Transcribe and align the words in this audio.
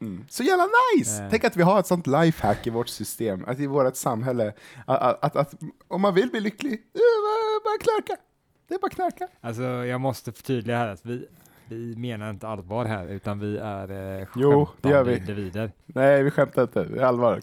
Mm. 0.00 0.24
Så 0.28 0.42
jävla 0.42 0.64
nice! 0.96 1.22
Eh. 1.22 1.30
Tänk 1.30 1.44
att 1.44 1.56
vi 1.56 1.62
har 1.62 1.80
ett 1.80 1.86
sånt 1.86 2.06
lifehack 2.06 2.66
i 2.66 2.70
vårt 2.70 2.88
system, 2.88 3.44
att 3.46 3.60
i 3.60 3.66
vårt 3.66 3.96
samhälle, 3.96 4.52
att, 4.86 5.00
att, 5.00 5.24
att, 5.24 5.36
att 5.36 5.54
om 5.88 6.00
man 6.00 6.14
vill 6.14 6.30
bli 6.30 6.40
lycklig, 6.40 6.82
det 6.92 6.98
är 6.98 7.64
bara 7.64 7.78
knarka. 7.78 8.22
Det 8.68 8.74
är 8.74 8.78
bara 8.78 8.90
knarka. 8.90 9.28
Alltså, 9.40 9.62
jag 9.62 10.00
måste 10.00 10.32
förtydliga 10.32 10.76
här 10.78 10.88
att 10.88 11.06
vi, 11.06 11.28
vi 11.68 11.96
menar 11.96 12.30
inte 12.30 12.48
allvar 12.48 12.84
här, 12.84 13.06
utan 13.08 13.38
vi 13.38 13.58
är 13.58 14.20
eh, 14.20 14.26
Jo, 14.36 14.68
det 14.80 14.88
gör 14.88 15.04
skämtande 15.04 15.10
vi. 15.10 15.16
individer. 15.18 15.72
Nej, 15.86 16.22
vi 16.22 16.30
skämtar 16.30 16.62
inte, 16.62 16.84
det 16.84 17.00
är 17.00 17.04
allvar. 17.04 17.40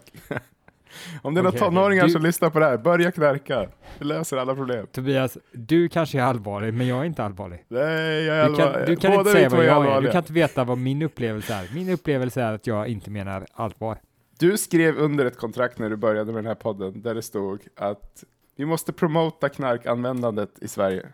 Om 1.22 1.34
det 1.34 1.40
är 1.40 1.42
några 1.42 1.48
Okej, 1.48 1.58
okej. 1.66 1.74
tonåringar 1.76 2.04
Du- 2.04 2.10
som 2.10 2.22
lyssnar 2.22 2.50
på 2.50 2.58
det 2.58 2.64
här, 2.66 2.76
börja 2.78 3.10
knarka. 3.12 3.68
Det 3.98 4.04
löser 4.04 4.36
alla 4.36 4.54
problem. 4.54 4.86
Tobias, 4.92 5.38
du 5.52 5.88
kanske 5.88 6.18
är 6.18 6.22
allvarlig, 6.22 6.74
men 6.74 6.86
jag 6.86 6.98
är 7.00 7.04
inte 7.04 7.24
allvarlig. 7.24 7.64
Nej, 7.68 8.24
jag 8.24 8.36
är 8.36 8.48
Du 8.48 8.54
kan, 8.56 8.66
allvarlig. 8.66 8.86
du 8.88 8.96
kan 8.96 9.12
inte 9.12 9.30
säga 9.32 9.48
vad 9.48 9.64
jag 9.64 9.86
är, 9.86 10.00
du 10.00 10.10
kan 10.10 10.18
inte 10.18 10.32
veta 10.32 10.64
vad 10.64 10.78
min 10.78 11.02
upplevelse 11.02 11.54
är. 11.54 11.74
Min 11.74 11.88
upplevelse 11.90 12.42
är 12.42 12.52
att 12.52 12.66
jag 12.66 12.88
inte 12.88 13.10
menar 13.10 13.46
allvar. 13.52 13.98
Du 14.38 14.56
skrev 14.58 14.96
under 14.98 15.24
ett 15.24 15.36
kontrakt 15.38 15.78
när 15.78 15.90
du 15.90 15.96
började 15.96 16.32
med 16.32 16.38
den 16.44 16.46
här 16.46 16.54
podden, 16.54 17.02
där 17.02 17.14
det 17.14 17.22
stod 17.22 17.60
att 17.76 18.24
vi 18.56 18.64
måste 18.66 18.92
promota 18.92 19.48
knarkanvändandet 19.48 20.50
i 20.60 20.68
Sverige. 20.68 21.06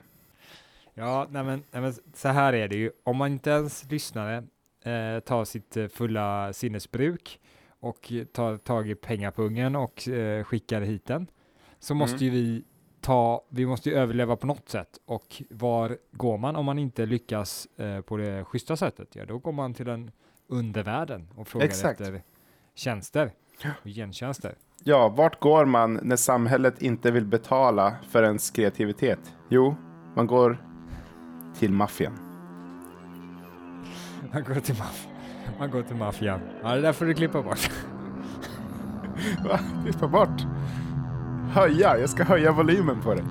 Ja, 0.94 1.26
nej 1.30 1.44
men, 1.44 1.62
nej 1.70 1.82
men 1.82 1.94
så 2.14 2.28
här 2.28 2.52
är 2.52 2.68
det 2.68 2.76
ju. 2.76 2.90
Om 3.04 3.16
man 3.16 3.32
inte 3.32 3.50
ens 3.50 3.90
lyssnare 3.90 4.36
eh, 4.84 5.20
tar 5.20 5.44
sitt 5.44 5.76
eh, 5.76 5.86
fulla 5.88 6.52
sinnesbruk 6.52 7.38
och 7.82 8.12
tar 8.32 8.56
tag 8.56 8.90
i 8.90 8.94
pengapungen 8.94 9.76
och 9.76 10.08
eh, 10.08 10.44
skickar 10.44 10.80
hit 10.80 11.06
den, 11.06 11.26
så 11.78 11.94
måste 11.94 12.24
Mm. 12.24 12.34
ju 12.36 12.42
vi 12.42 12.64
ta, 13.00 13.44
vi 13.48 13.66
måste 13.66 13.88
ju 13.90 13.96
överleva 13.96 14.36
på 14.36 14.46
något 14.46 14.68
sätt. 14.68 14.98
Och 15.04 15.42
var 15.50 15.98
går 16.12 16.38
man 16.38 16.56
om 16.56 16.64
man 16.64 16.78
inte 16.78 17.06
lyckas 17.06 17.68
eh, 17.76 18.00
på 18.00 18.16
det 18.16 18.44
schyssta 18.44 18.76
sättet? 18.76 19.08
Ja, 19.16 19.24
då 19.26 19.38
går 19.38 19.52
man 19.52 19.74
till 19.74 19.86
den 19.86 20.10
undervärlden 20.48 21.28
och 21.36 21.48
frågar 21.48 21.66
Exakt. 21.66 22.00
efter 22.00 22.22
tjänster 22.74 23.32
och 23.82 23.88
gentjänster. 23.90 24.54
Ja, 24.84 25.08
vart 25.08 25.40
går 25.40 25.64
man 25.64 26.00
när 26.02 26.16
samhället 26.16 26.82
inte 26.82 27.10
vill 27.10 27.26
betala 27.26 27.94
för 28.08 28.22
ens 28.22 28.50
kreativitet? 28.50 29.34
Jo, 29.48 29.74
man 30.16 30.26
går 30.26 30.66
till 31.58 31.72
maffian. 31.72 32.18
Man 34.32 34.44
går 34.44 34.54
till 34.60 34.74
maffian. 34.78 35.11
Man 35.58 35.70
går 35.70 35.82
till 35.82 35.96
maffian. 35.96 36.40
Ja, 36.62 36.74
det 36.74 36.80
där 36.80 36.92
får 36.92 37.04
du 37.04 37.14
klippa 37.14 37.42
bort. 37.42 37.70
Va? 39.44 39.58
Klippa 39.84 40.08
bort? 40.08 40.42
Höja, 41.52 41.98
jag 41.98 42.08
ska 42.10 42.24
höja 42.24 42.52
volymen 42.52 43.00
på 43.00 43.14
dig. 43.14 43.24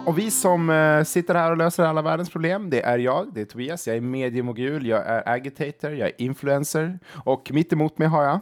Ja, 0.00 0.06
och 0.10 0.18
vi 0.18 0.30
som 0.30 0.70
eh, 0.70 1.04
sitter 1.04 1.34
här 1.34 1.50
och 1.50 1.56
löser 1.56 1.84
alla 1.84 2.02
världens 2.02 2.30
problem, 2.30 2.70
det 2.70 2.82
är 2.82 2.98
jag, 2.98 3.34
det 3.34 3.40
är 3.40 3.44
Tobias, 3.44 3.86
jag 3.86 3.96
är 3.96 4.00
mediemogul, 4.00 4.86
jag 4.86 5.06
är 5.06 5.28
agitator, 5.28 5.90
jag 5.90 6.08
är 6.08 6.20
influencer 6.20 6.98
och 7.24 7.50
mitt 7.52 7.72
emot 7.72 7.98
mig 7.98 8.08
har 8.08 8.22
jag 8.24 8.40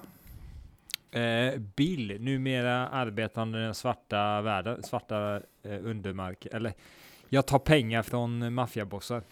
Eh, 1.11 1.59
Bill, 1.77 2.17
numera 2.21 2.89
arbetande 2.89 3.59
i 3.59 3.63
den 3.63 3.75
svarta 3.75 4.41
världen, 4.43 4.83
svarta 4.83 5.37
eh, 5.37 5.79
undermark, 5.85 6.47
eller 6.53 6.73
jag 7.29 7.47
tar 7.47 7.59
pengar 7.59 8.03
från 8.03 8.55
maffiabossar. 8.55 9.23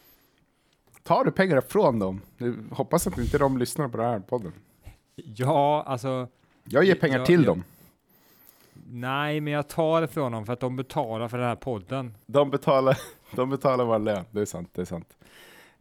Tar 1.03 1.25
du 1.25 1.31
pengar 1.31 1.61
från 1.61 1.99
dem? 1.99 2.21
Nu 2.39 2.57
hoppas 2.71 3.07
att 3.07 3.19
inte 3.19 3.39
de 3.39 3.59
lyssnar 3.59 3.89
på 3.89 3.97
den 3.97 4.07
här 4.07 4.19
podden. 4.21 4.53
Ja, 5.15 5.85
alltså, 5.87 6.29
Jag 6.65 6.85
ger 6.85 6.95
pengar 6.95 7.19
Ja, 7.19 7.27
till 7.27 7.41
ja. 7.43 7.47
dem. 7.47 7.65
Nej, 8.89 9.41
men 9.41 9.53
jag 9.53 9.69
tar 9.69 10.01
det 10.01 10.09
från 10.09 10.33
dem 10.33 10.47
för 10.47 10.53
att 10.53 10.61
de 10.61 10.77
betalar 10.77 11.29
för 11.29 11.39
den 11.39 11.47
här 11.47 11.57
podden. 11.57 12.15
De 12.27 12.51
betalar, 12.51 12.99
de 13.37 13.51
betalar 13.51 13.85
vår 13.85 13.99
lön, 13.99 14.25
det 14.31 14.41
är 14.41 14.45
sant. 14.45 14.71
Det 14.75 14.81
är 14.81 14.85
sant. 14.85 15.17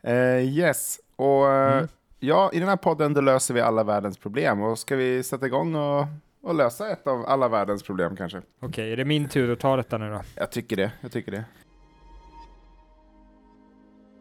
Eh, 0.02 0.40
yes, 0.40 1.00
och 1.16 1.48
eh, 1.52 1.74
Mm. 1.78 1.88
ja, 2.20 2.50
i 2.54 2.60
den 2.60 2.70
här 2.70 2.78
podden 2.78 3.14
då 3.14 3.22
löser 3.22 3.54
vi 3.54 3.62
alla 3.62 3.84
världens 3.84 4.18
problem. 4.18 4.62
Och 4.62 4.80
ska 4.80 4.96
vi 4.96 5.24
sätta 5.24 5.46
igång 5.46 5.76
och, 5.76 6.06
och 6.42 6.56
lösa 6.56 6.90
ett 6.90 7.08
av 7.08 7.26
alla 7.26 7.48
världens 7.48 7.84
problem 7.84 8.16
kanske? 8.16 8.42
Okej, 8.60 8.92
är 8.92 8.98
det 8.98 9.06
min 9.06 9.30
tur 9.30 9.52
att 9.54 9.60
ta 9.60 9.76
detta 9.76 9.98
nu 9.98 10.10
då? 10.10 10.22
Jag 10.36 10.52
tycker 10.52 10.76
det, 10.76 10.92
jag 11.02 11.12
tycker 11.12 11.32
det. 11.32 11.46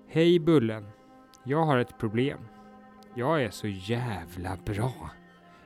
Hej 0.08 0.38
Bullen. 0.38 0.86
Jag 1.44 1.64
har 1.64 1.78
ett 1.78 1.98
problem. 1.98 2.38
Jag 3.14 3.42
är 3.42 3.50
så 3.50 3.66
jävla 3.68 4.56
bra. 4.64 4.92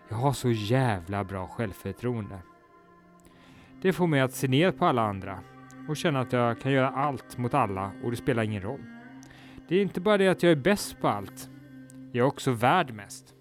Jag 0.09 0.17
har 0.17 0.33
så 0.33 0.51
jävla 0.51 1.25
bra 1.25 1.47
självförtroende. 1.47 2.39
Det 3.83 3.93
får 3.93 4.07
mig 4.07 4.21
att 4.21 4.33
se 4.33 4.49
ner 4.49 4.71
på 4.71 4.87
alla 4.87 5.03
andra 5.03 5.39
och 5.89 5.97
känna 5.97 6.21
att 6.21 6.33
jag 6.33 6.61
kan 6.61 6.73
göra 6.73 6.89
allt 6.89 7.39
mot 7.39 7.55
alla 7.55 7.93
och 8.05 8.11
det 8.11 8.17
spelar 8.17 8.43
ingen 8.43 8.63
roll. 8.63 8.81
Det 9.69 9.77
är 9.77 9.83
inte 9.83 10.01
bara 10.01 10.19
det 10.19 10.29
att 10.29 10.43
jag 10.43 10.53
är 10.53 10.57
bäst 10.57 11.01
på 11.01 11.09
allt. 11.09 11.49
Jag 12.13 12.25
är 12.25 12.29
också 12.29 12.51
värd 12.51 12.95
mest. 12.95 13.35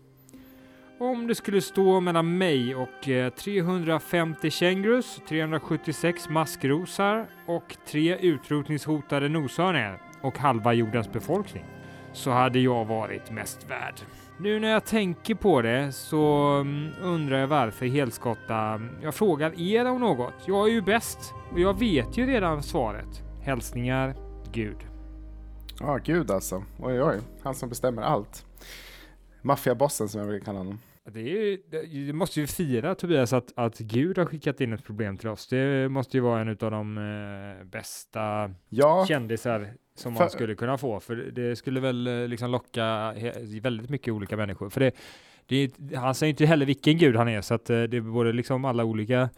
Om 0.99 1.27
det 1.27 1.35
skulle 1.35 1.61
stå 1.61 1.99
mellan 1.99 2.37
mig 2.37 2.75
och 2.75 3.09
eh, 3.09 3.29
350 3.29 4.49
kängurus, 4.49 5.21
376 5.29 6.29
maskrosar 6.29 7.27
och 7.45 7.77
tre 7.87 8.17
utrotningshotade 8.17 9.29
noshörningar 9.29 10.01
och 10.21 10.37
halva 10.37 10.73
jordens 10.73 11.11
befolkning 11.11 11.65
så 12.13 12.31
hade 12.31 12.59
jag 12.59 12.85
varit 12.85 13.31
mest 13.31 13.69
värd. 13.69 13.95
Nu 14.39 14.59
när 14.59 14.67
jag 14.67 14.85
tänker 14.85 15.35
på 15.35 15.61
det 15.61 15.91
så 15.91 16.47
mm, 16.61 16.91
undrar 17.01 17.37
jag 17.39 17.47
varför 17.47 17.85
helskotta 17.85 18.55
mm, 18.55 18.89
jag 19.01 19.15
frågar 19.15 19.59
er 19.59 19.85
om 19.85 19.99
något. 19.99 20.33
Jag 20.45 20.67
är 20.67 20.71
ju 20.71 20.81
bäst 20.81 21.33
och 21.51 21.59
jag 21.59 21.79
vet 21.79 22.17
ju 22.17 22.25
redan 22.25 22.63
svaret. 22.63 23.23
Hälsningar 23.41 24.15
Gud. 24.51 24.77
Ja, 25.79 25.99
gud 26.03 26.31
alltså. 26.31 26.63
Oj, 26.79 27.03
oj. 27.03 27.19
Han 27.43 27.55
som 27.55 27.69
bestämmer 27.69 28.01
allt. 28.01 28.45
Maffiabossen 29.41 30.09
som 30.09 30.19
jag 30.19 30.29
brukar 30.29 30.45
kalla 30.45 30.57
honom. 30.57 30.79
Det, 31.11 31.21
ju- 31.21 31.61
det 32.07 32.13
måste 32.13 32.39
ju 32.41 32.47
fira 32.47 32.95
Tobias 32.95 33.33
att, 33.33 33.53
att 33.55 33.77
Gud 33.77 34.17
har 34.17 34.25
skickat 34.25 34.61
in 34.61 34.73
ett 34.73 34.83
problem 34.83 35.17
till 35.17 35.29
oss. 35.29 35.47
Det 35.47 35.89
måste 35.89 36.17
ju 36.17 36.21
vara 36.21 36.41
en 36.41 36.49
av 36.49 36.71
de 36.71 36.97
eh, 36.97 37.65
bästa 37.65 38.51
Ja, 38.69 39.05
kändisar 39.07 39.73
som 39.95 40.13
För- 40.13 40.19
man 40.19 40.29
skulle 40.29 40.55
kunna 40.55 40.77
få. 40.77 40.99
För 40.99 41.15
det 41.15 41.55
skulle 41.55 41.79
väl 41.79 42.07
eh, 42.07 42.27
liksom 42.27 42.51
locka 42.51 43.13
väldigt 43.61 43.89
mycket 43.89 44.13
olika 44.13 44.37
människor. 44.37 44.69
För 44.69 44.79
det, 44.79 44.95
det, 45.45 45.95
han 45.95 46.15
säger 46.15 46.29
inte 46.29 46.45
heller 46.45 46.65
vilken 46.65 46.97
gud 46.97 47.15
han 47.15 47.29
är, 47.29 47.41
så 47.41 47.53
att 47.53 47.69
eh, 47.69 47.83
det 47.83 47.97
är 47.97 48.01
både 48.01 48.33
liksom 48.33 48.65
alla 48.65 48.83
olika 48.83 49.29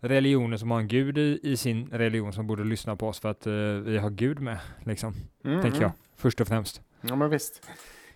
religioner 0.00 0.56
som 0.56 0.70
har 0.70 0.78
en 0.80 0.88
gud 0.88 1.18
i, 1.18 1.40
i 1.42 1.56
sin 1.56 1.88
religion 1.92 2.32
som 2.32 2.46
borde 2.46 2.64
lyssna 2.64 2.96
på 2.96 3.08
oss 3.08 3.20
för 3.20 3.28
att 3.28 3.46
eh, 3.46 3.52
vi 3.84 3.98
har 3.98 4.10
Gud 4.10 4.40
med, 4.40 4.58
liksom, 4.84 5.14
mm, 5.44 5.62
tänker 5.62 5.80
jag, 5.80 5.88
mm. 5.88 5.98
först 6.16 6.40
och 6.40 6.48
främst. 6.48 6.82
Ja, 7.00 7.16
men 7.16 7.30
visst. 7.30 7.68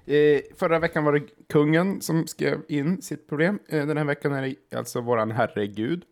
Eh, 0.09 0.41
förra 0.57 0.79
veckan 0.79 1.05
var 1.05 1.13
det 1.13 1.27
kungen 1.49 2.01
som 2.01 2.27
skrev 2.27 2.59
in 2.69 3.03
sitt 3.03 3.29
problem. 3.29 3.59
Eh, 3.69 3.87
den 3.87 3.97
här 3.97 4.05
veckan 4.05 4.33
är 4.33 4.43
det 4.43 4.77
alltså 4.77 5.01
våran 5.01 5.31
herre 5.31 5.67
Gud. 5.67 6.03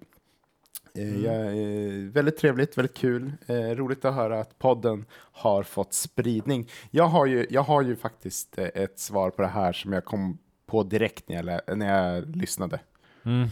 Eh, 0.95 1.03
Mm. 1.09 1.25
jag, 1.25 1.47
eh, 1.47 2.11
väldigt 2.13 2.37
trevligt, 2.37 2.79
väldigt 2.79 2.97
kul. 2.97 3.33
Eh, 3.47 3.55
roligt 3.55 4.05
att 4.05 4.15
höra 4.15 4.41
att 4.41 4.59
podden 4.59 5.05
har 5.15 5.63
fått 5.63 5.93
spridning. 5.95 6.69
Jag 6.91 7.07
har 7.07 7.27
ju, 7.27 7.47
jag 7.51 7.63
har 7.63 7.83
ju 7.83 7.97
faktiskt 7.97 8.59
ett 8.59 8.99
svar 8.99 9.31
på 9.31 9.43
det 9.43 9.49
här 9.49 9.73
som 9.73 9.93
jag 9.93 10.05
kom 10.05 10.39
på 10.67 10.83
direkt 10.83 11.29
när 11.29 11.61
jag, 11.67 11.79
när 11.79 12.03
jag 12.03 12.37
lyssnade. 12.37 12.81
Mhm. 13.23 13.49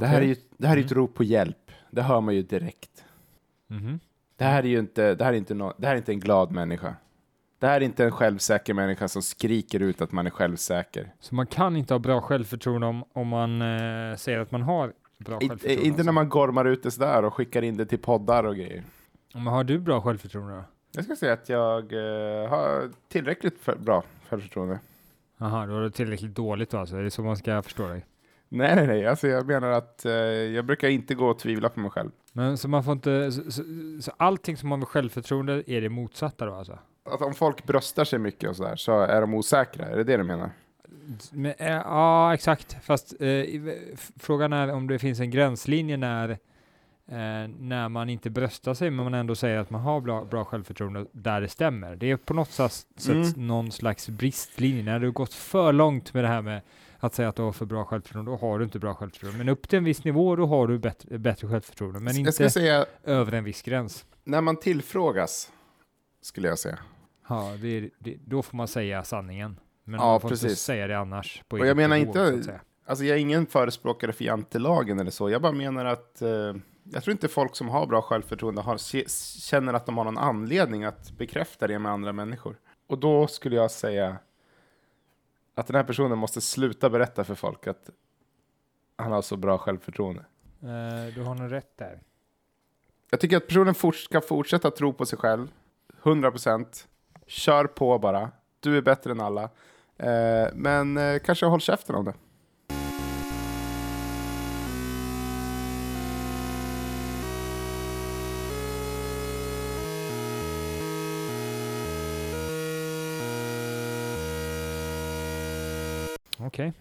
Det 0.00 0.06
här 0.06 0.20
är 0.20 0.26
ju, 0.26 0.36
det 0.56 0.66
här 0.66 0.76
är 0.76 0.80
ett 0.80 0.90
Mm. 0.92 1.02
rop 1.02 1.14
på 1.14 1.24
hjälp. 1.24 1.70
Det 1.90 2.02
hör 2.02 2.20
man 2.20 2.34
ju 2.34 2.42
direkt. 2.42 3.04
Mhm. 3.66 4.00
Det 4.36 4.44
här 4.44 4.62
är 4.62 4.68
ju 4.68 4.78
inte, 4.78 5.14
det 5.14 5.24
här 5.24 5.32
är 5.32 5.36
inte, 5.36 5.54
nå- 5.54 5.74
det 5.78 5.86
här 5.86 5.94
är 5.94 5.98
inte 5.98 6.12
en 6.12 6.20
glad 6.20 6.50
människa. 6.52 6.94
Det 7.60 7.66
här 7.66 7.80
är 7.80 7.84
inte 7.84 8.04
en 8.04 8.12
självsäker 8.12 8.74
människa 8.74 9.08
som 9.08 9.22
skriker 9.22 9.80
ut 9.80 10.00
att 10.02 10.12
man 10.12 10.26
är 10.26 10.30
självsäker. 10.30 11.12
Så 11.20 11.34
man 11.34 11.46
kan 11.46 11.76
inte 11.76 11.94
ha 11.94 11.98
bra 11.98 12.20
självförtroende 12.20 12.86
om, 12.86 13.04
om 13.12 13.28
man 13.28 13.62
eh, 13.62 14.16
säger 14.16 14.38
att 14.38 14.50
man 14.50 14.62
har 14.62 14.92
bra 15.18 15.38
I, 15.40 15.48
självförtroende. 15.48 15.86
inte 15.86 15.90
när 15.90 15.98
alltså. 15.98 16.12
man 16.12 16.28
gormar 16.28 16.64
ut 16.64 16.82
det 16.82 16.90
sådär 16.90 17.24
och 17.24 17.34
skickar 17.34 17.62
in 17.62 17.76
det 17.76 17.86
till 17.86 17.98
poddar 17.98 18.44
och 18.44 18.56
grejer. 18.56 18.82
Men 19.34 19.46
har 19.46 19.64
du 19.64 19.78
bra 19.78 20.00
självförtroende 20.00 20.54
då? 20.54 20.64
Jag 20.92 21.04
ska 21.04 21.16
säga 21.16 21.32
att 21.32 21.48
jag 21.48 21.92
eh, 21.92 22.48
har 22.48 22.90
tillräckligt 23.08 23.58
för, 23.60 23.76
bra 23.76 24.04
självförtroende. 24.28 24.78
Jaha, 25.38 25.66
då 25.66 25.76
är 25.76 25.80
det 25.80 25.90
tillräckligt 25.90 26.34
dåligt 26.34 26.70
då 26.70 26.78
alltså? 26.78 26.96
Är 26.96 27.02
det 27.02 27.10
så 27.10 27.22
man 27.22 27.36
ska 27.36 27.62
förstå 27.62 27.88
dig? 27.88 28.06
Nej, 28.48 28.76
nej, 28.76 28.86
nej. 28.86 29.06
Alltså, 29.06 29.28
jag 29.28 29.46
menar 29.46 29.70
att 29.70 30.04
eh, 30.04 30.12
jag 30.12 30.64
brukar 30.64 30.88
inte 30.88 31.14
gå 31.14 31.26
och 31.26 31.38
tvivla 31.38 31.68
på 31.68 31.80
mig 31.80 31.90
själv. 31.90 32.10
Men 32.32 32.58
så 32.58 32.68
man 32.68 32.84
får 32.84 32.92
inte, 32.92 33.32
så, 33.32 33.50
så, 33.50 33.62
så 34.00 34.12
allting 34.16 34.56
som 34.56 34.70
har 34.70 34.78
med 34.78 34.88
självförtroende 34.88 35.70
är 35.70 35.80
det 35.80 35.88
motsatta 35.88 36.46
då 36.46 36.54
alltså? 36.54 36.78
Att 37.04 37.22
om 37.22 37.34
folk 37.34 37.64
bröstar 37.64 38.04
sig 38.04 38.18
mycket 38.18 38.50
och 38.50 38.56
sådär 38.56 38.76
så 38.76 39.00
är 39.00 39.20
de 39.20 39.34
osäkra. 39.34 39.86
Är 39.86 39.96
det 39.96 40.04
det 40.04 40.16
du 40.16 40.24
menar? 40.24 40.50
Men, 41.32 41.52
eh, 41.58 41.68
ja, 41.72 42.34
exakt. 42.34 42.76
Fast 42.82 43.14
f- 43.20 44.10
frågan 44.16 44.52
är 44.52 44.72
om 44.72 44.86
det 44.86 44.98
finns 44.98 45.20
en 45.20 45.30
gränslinje 45.30 45.96
när 45.96 46.28
eh, 46.30 47.48
när 47.58 47.88
man 47.88 48.08
inte 48.08 48.30
bröstar 48.30 48.74
sig 48.74 48.90
men 48.90 49.04
man 49.04 49.14
ändå 49.14 49.34
säger 49.34 49.58
att 49.58 49.70
man 49.70 49.80
har 49.80 50.00
bra, 50.00 50.24
bra 50.24 50.44
självförtroende 50.44 51.06
där 51.12 51.40
det 51.40 51.48
stämmer. 51.48 51.96
Det 51.96 52.10
är 52.10 52.16
på 52.16 52.34
något 52.34 52.50
sätt 52.50 52.86
Mm. 53.08 53.32
någon 53.36 53.72
slags 53.72 54.08
bristlinje. 54.08 54.82
När 54.82 54.98
du 55.00 55.12
gått 55.12 55.34
för 55.34 55.72
långt 55.72 56.14
med 56.14 56.24
det 56.24 56.28
här 56.28 56.42
med 56.42 56.60
att 56.98 57.14
säga 57.14 57.28
att 57.28 57.36
du 57.36 57.42
har 57.42 57.52
för 57.52 57.66
bra 57.66 57.84
självförtroende, 57.84 58.30
då 58.30 58.36
har 58.36 58.58
du 58.58 58.64
inte 58.64 58.78
bra 58.78 58.94
självförtroende. 58.94 59.38
Men 59.38 59.48
upp 59.48 59.68
till 59.68 59.76
en 59.76 59.84
viss 59.84 60.04
nivå, 60.04 60.36
då 60.36 60.46
har 60.46 60.66
du 60.68 60.78
bättre, 60.78 61.18
bättre 61.18 61.48
självförtroende. 61.48 62.00
Men 62.00 62.16
inte 62.16 62.50
säga, 62.50 62.86
över 63.04 63.32
en 63.32 63.44
viss 63.44 63.62
gräns. 63.62 64.04
när 64.24 64.40
man 64.40 64.56
tillfrågas, 64.56 65.52
skulle 66.20 66.48
jag 66.48 66.58
säga. 66.58 66.78
Ja, 67.28 67.52
det 67.62 67.90
det, 67.98 68.16
då 68.26 68.42
får 68.42 68.56
man 68.56 68.68
säga 68.68 69.04
sanningen. 69.04 69.60
Men 69.84 70.00
Ja, 70.00 70.06
man 70.06 70.20
får 70.20 70.32
inte 70.32 70.44
precis. 70.44 70.60
säga 70.60 70.86
det 70.86 70.98
annars. 70.98 71.42
Och 71.48 71.66
jag 71.66 71.76
menar 71.76 71.96
inte- 71.96 72.42
säga. 72.42 72.60
Alltså 72.86 73.04
jag 73.04 73.16
är 73.16 73.20
ingen 73.20 73.46
förespråkare 73.46 74.12
för 74.12 74.24
jantelagen 74.24 75.00
eller 75.00 75.10
så. 75.10 75.30
Jag 75.30 75.42
bara 75.42 75.52
menar 75.52 75.84
att 75.84 76.22
eh, 76.22 76.54
jag 76.84 77.02
tror 77.04 77.12
inte 77.12 77.28
folk 77.28 77.56
som 77.56 77.68
har 77.68 77.86
bra 77.86 78.02
självförtroende 78.02 78.60
har, 78.60 78.78
känner 79.40 79.74
att 79.74 79.86
de 79.86 79.96
har 79.98 80.04
någon 80.04 80.18
anledning 80.18 80.84
att 80.84 81.10
bekräfta 81.12 81.66
det 81.66 81.78
med 81.78 81.92
andra 81.92 82.12
människor. 82.12 82.56
Och 82.86 82.98
då 82.98 83.26
skulle 83.26 83.56
jag 83.56 83.70
säga 83.70 84.16
att 85.54 85.66
den 85.66 85.76
här 85.76 85.84
personen 85.84 86.18
måste 86.18 86.40
sluta 86.40 86.90
berätta 86.90 87.24
för 87.24 87.34
folk 87.34 87.66
att 87.66 87.90
han 88.96 89.12
har 89.12 89.22
så 89.22 89.36
bra 89.36 89.58
självförtroende. 89.58 90.24
Eh, 90.62 91.14
du 91.14 91.22
har 91.22 91.34
nog 91.34 91.52
rätt 91.52 91.76
där. 91.76 92.00
Jag 93.10 93.20
tycker 93.20 93.36
att 93.36 93.46
personen 93.46 93.74
fort, 93.74 93.96
ska 93.96 94.20
fortsätta 94.20 94.70
tro 94.70 94.92
på 94.92 95.06
sig 95.06 95.18
själv. 95.18 95.48
100%. 96.02 96.86
Kör 97.26 97.64
på 97.64 97.98
bara. 97.98 98.30
Du 98.60 98.76
är 98.76 98.82
bättre 98.82 99.10
än 99.10 99.20
alla. 99.20 99.42
Eh, 99.98 100.48
men 100.54 100.96
eh, 100.96 101.18
kanske 101.18 101.46
håll 101.46 101.60
käften 101.60 101.94
om 101.94 102.04
det. 102.04 102.14
Okej. 116.38 116.72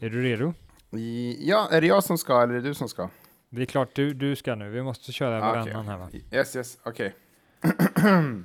Är 0.00 0.10
du 0.10 0.22
redo? 0.22 0.54
Ja, 1.38 1.68
är 1.70 1.80
det 1.80 1.86
jag 1.86 2.04
som 2.04 2.18
ska 2.18 2.42
eller 2.42 2.54
är 2.54 2.60
det 2.60 2.68
du 2.68 2.74
som 2.74 2.88
ska? 2.88 3.08
Det 3.50 3.62
är 3.62 3.66
klart 3.66 3.88
du, 3.94 4.14
du 4.14 4.36
ska 4.36 4.54
nu. 4.54 4.70
Vi 4.70 4.82
måste 4.82 5.12
köra 5.12 5.36
Ah, 5.36 5.40
varannan 5.52 5.88
här 5.88 5.98
va? 5.98 6.08
Yes, 6.32 6.56
yes, 6.56 6.78
okej. 6.82 7.14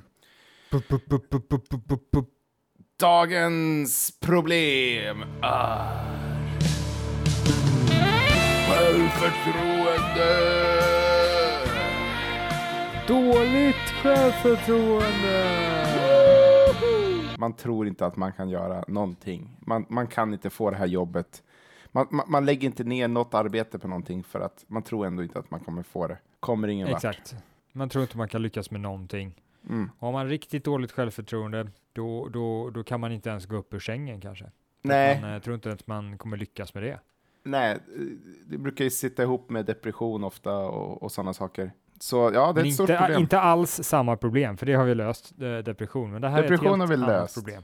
Dagens 3.00 4.18
problem 4.20 5.22
är 5.42 6.16
självförtroende. 8.68 10.56
Dåligt 13.08 13.90
självförtroende! 14.02 15.66
Man 17.38 17.52
tror 17.52 17.86
inte 17.86 18.06
att 18.06 18.16
man 18.16 18.32
kan 18.32 18.48
göra 18.48 18.84
någonting. 18.88 19.56
Man, 19.60 19.86
man 19.88 20.06
kan 20.06 20.32
inte 20.32 20.50
få 20.50 20.70
det 20.70 20.76
här 20.76 20.86
jobbet. 20.86 21.42
Man, 21.92 22.06
man, 22.10 22.26
man 22.28 22.46
lägger 22.46 22.66
inte 22.66 22.84
ner 22.84 23.08
något 23.08 23.34
arbete 23.34 23.78
på 23.78 23.88
någonting 23.88 24.24
för 24.24 24.40
att 24.40 24.64
man 24.66 24.82
tror 24.82 25.06
ändå 25.06 25.22
inte 25.22 25.38
att 25.38 25.50
man 25.50 25.60
kommer 25.60 25.82
få 25.82 26.06
det. 26.06 26.18
Kommer 26.40 26.68
ingen 26.68 26.90
vart. 26.90 27.04
Exakt. 27.04 27.34
Man 27.72 27.88
tror 27.88 28.02
inte 28.02 28.16
man 28.16 28.28
kan 28.28 28.42
lyckas 28.42 28.70
med 28.70 28.80
någonting. 28.80 29.34
Mm. 29.68 29.90
Har 29.98 30.12
man 30.12 30.28
riktigt 30.28 30.64
dåligt 30.64 30.92
självförtroende, 30.92 31.66
då, 31.92 32.28
då, 32.28 32.70
då 32.70 32.84
kan 32.84 33.00
man 33.00 33.12
inte 33.12 33.28
ens 33.30 33.46
gå 33.46 33.56
upp 33.56 33.74
ur 33.74 33.78
sängen 33.78 34.20
kanske. 34.20 34.50
Nej, 34.82 35.20
Man 35.20 35.34
eh, 35.34 35.40
tror 35.40 35.54
inte 35.54 35.72
att 35.72 35.86
man 35.86 36.18
kommer 36.18 36.36
lyckas 36.36 36.74
med 36.74 36.82
det. 36.82 37.00
nej, 37.44 37.72
eh, 37.72 37.78
det 38.46 38.58
brukar 38.58 38.84
ju 38.84 38.90
sitta 38.90 39.22
ihop 39.22 39.50
med 39.50 39.64
depression 39.66 40.24
ofta 40.24 40.56
och, 40.58 41.02
och 41.02 41.12
sådana 41.12 41.32
saker. 41.34 41.72
Så 42.00 42.30
ja, 42.34 42.52
det 42.52 42.60
är 42.60 42.64
ett 42.64 42.74
stort 42.74 42.88
inte, 42.90 42.98
problem. 43.00 43.20
inte 43.20 43.40
alls 43.40 43.70
samma 43.82 44.16
problem, 44.16 44.56
för 44.56 44.66
det 44.66 44.74
har 44.74 44.84
vi 44.84 44.94
löst, 44.94 45.32
eh, 45.42 45.58
depression. 45.58 46.12
Men 46.12 46.22
det 46.22 46.28
här 46.28 46.42
Depression 46.42 46.80
är 46.80 46.84
ett 46.84 46.90
har 46.90 46.96
helt 46.96 47.00
vi 47.00 47.04
annat 47.04 47.22
löst. 47.22 47.34
problem. 47.34 47.62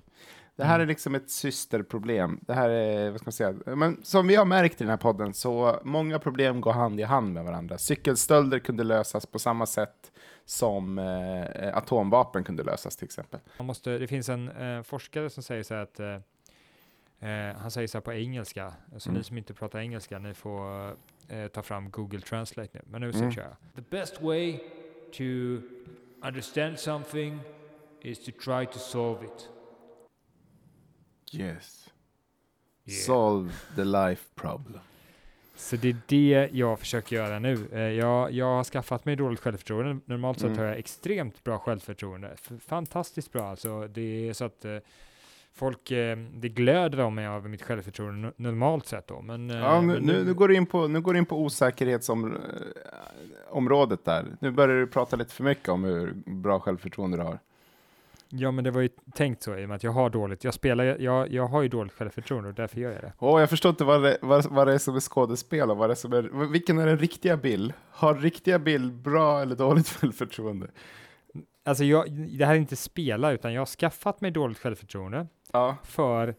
Det 0.56 0.64
här 0.64 0.74
Mm. 0.74 0.82
är 0.84 0.86
liksom 0.86 1.14
ett 1.14 1.30
systerproblem. 1.30 2.38
Det 2.42 2.54
här 2.54 2.68
är, 2.70 3.10
vad 3.10 3.20
ska 3.20 3.26
man 3.26 3.32
säga, 3.32 3.76
men 3.76 4.00
som 4.04 4.26
vi 4.26 4.34
har 4.34 4.44
märkt 4.44 4.74
i 4.80 4.84
den 4.84 4.90
här 4.90 4.96
podden 4.96 5.34
så 5.34 5.80
många 5.84 6.18
problem 6.18 6.60
går 6.60 6.72
hand 6.72 7.00
i 7.00 7.02
hand 7.02 7.32
med 7.34 7.44
varandra. 7.44 7.78
Cykelstölder 7.78 8.58
kunde 8.58 8.84
lösas 8.84 9.26
på 9.26 9.38
samma 9.38 9.66
sätt 9.66 10.12
som 10.44 10.98
eh, 10.98 11.76
atomvapen 11.76 12.44
kunde 12.44 12.62
lösas 12.62 12.96
till 12.96 13.04
exempel. 13.04 13.40
Man 13.58 13.66
måste, 13.66 13.98
det 13.98 14.06
finns 14.06 14.28
en 14.28 14.48
eh, 14.48 14.82
forskare 14.82 15.30
som 15.30 15.42
säger 15.42 15.62
så 15.62 15.74
här 15.74 15.82
att 15.82 16.00
eh, 16.00 16.14
eh, 17.30 17.56
han 17.56 17.70
säger 17.70 17.88
så 17.88 17.98
här 17.98 18.02
på 18.02 18.12
engelska, 18.12 18.72
så 18.98 19.08
Mm. 19.10 19.18
ni 19.18 19.24
som 19.24 19.38
inte 19.38 19.54
pratar 19.54 19.78
engelska, 19.78 20.18
ni 20.18 20.34
får 20.34 20.88
eh, 21.28 21.46
ta 21.52 21.62
fram 21.62 21.90
Google 21.90 22.20
Translate 22.20 22.70
nu. 22.72 22.80
Men 22.86 23.00
nu 23.00 23.12
så 23.12 23.18
Mm. 23.18 23.32
kör 23.32 23.42
jag. 23.42 23.56
The 23.84 23.90
best 23.96 24.22
way 24.22 24.58
to 25.16 25.24
understand 26.28 26.78
something 26.78 27.40
is 28.00 28.24
to 28.24 28.30
try 28.44 28.66
to 28.66 28.78
solve 28.78 29.24
it. 29.24 29.48
Yes. 31.34 31.88
Yeah. 32.84 32.98
Solve 33.00 33.52
the 33.76 33.84
life 33.84 34.22
problem. 34.34 34.78
Så 35.56 35.76
det 35.76 35.88
är 35.88 35.96
det 36.06 36.48
jag 36.52 36.78
försöker 36.78 37.16
göra 37.16 37.38
nu. 37.38 37.68
Eh, 37.72 37.80
Jag, 37.80 38.32
jag 38.32 38.46
har 38.46 38.64
skaffat 38.64 39.04
mig 39.04 39.16
dåligt 39.16 39.40
självförtroende. 39.40 39.98
Normalt 40.04 40.38
sett 40.38 40.46
Mm. 40.46 40.58
har 40.58 40.64
jag 40.64 40.78
extremt 40.78 41.44
bra 41.44 41.58
självförtroende. 41.58 42.36
Fantastiskt 42.66 43.32
bra 43.32 43.48
alltså. 43.50 43.88
Det 43.88 44.28
är 44.28 44.32
så 44.32 44.44
att 44.44 44.64
eh, 44.64 44.76
folk, 45.52 45.90
eh, 45.90 46.16
det 46.34 46.48
glöder 46.48 47.00
om 47.00 47.14
mig 47.14 47.26
över 47.26 47.48
mitt 47.48 47.62
självförtroende 47.62 48.28
no- 48.28 48.32
normalt 48.36 48.86
sett 48.86 49.06
då. 49.06 49.20
Men, 49.20 49.48
Ja, 49.50 49.80
nu, 49.80 49.86
men 49.86 50.02
nu, 50.02 50.24
nu, 50.24 50.34
går 50.34 50.48
du 50.48 50.54
in 50.56 50.66
på, 50.66 50.88
nu 50.88 51.00
går 51.00 51.16
in 51.16 51.26
på 51.26 51.40
osäkerhetsområdet 51.42 54.04
där. 54.04 54.36
Nu 54.40 54.50
börjar 54.50 54.76
du 54.80 54.86
prata 54.86 55.16
lite 55.16 55.34
för 55.34 55.44
mycket 55.44 55.68
om 55.68 55.84
hur 55.84 56.12
bra 56.26 56.60
självförtroende 56.60 57.16
du 57.16 57.22
har. 57.22 57.38
Ja, 58.34 58.50
men 58.50 58.64
det 58.64 58.70
var 58.70 58.80
ju 58.80 58.88
tänkt 59.14 59.42
så 59.42 59.56
i 59.56 59.64
och 59.64 59.68
med 59.68 59.76
att 59.76 59.82
jag 59.82 59.92
har 59.92 60.10
dåligt. 60.10 60.44
Jag 60.44 60.54
spelar, 60.54 60.84
jag, 60.84 61.32
jag 61.32 61.46
har 61.46 61.62
ju 61.62 61.68
dåligt 61.68 61.92
självförtroende 61.92 62.48
och 62.48 62.54
därför 62.54 62.80
gör 62.80 62.92
jag 62.92 63.02
det. 63.02 63.12
Åh, 63.18 63.40
jag 63.40 63.50
förstår 63.50 63.70
inte 63.70 63.84
vad 63.84 64.02
det, 64.02 64.18
vad, 64.22 64.44
vad 64.50 64.66
det 64.66 64.74
är 64.74 64.78
som 64.78 64.96
är 64.96 65.00
skådespel 65.00 65.70
och 65.70 65.76
vad 65.76 65.88
det 65.88 65.92
är 65.92 65.94
som 65.94 66.12
är, 66.12 66.22
vilken 66.52 66.78
är 66.78 66.86
den 66.86 66.98
riktiga 66.98 67.36
Bill? 67.36 67.72
Har 67.90 68.14
riktiga 68.14 68.58
Bill 68.58 68.92
bra 68.92 69.40
eller 69.42 69.56
dåligt 69.56 69.88
självförtroende? 70.00 70.66
Alltså, 71.64 71.84
jag, 71.84 72.10
det 72.12 72.44
här 72.46 72.54
är 72.54 72.58
inte 72.58 72.76
spela, 72.76 73.32
utan 73.32 73.52
jag 73.52 73.60
har 73.60 73.66
skaffat 73.66 74.20
mig 74.20 74.30
dåligt 74.30 74.58
självförtroende 74.58 75.26
Ja, 75.52 75.76
för 75.84 76.34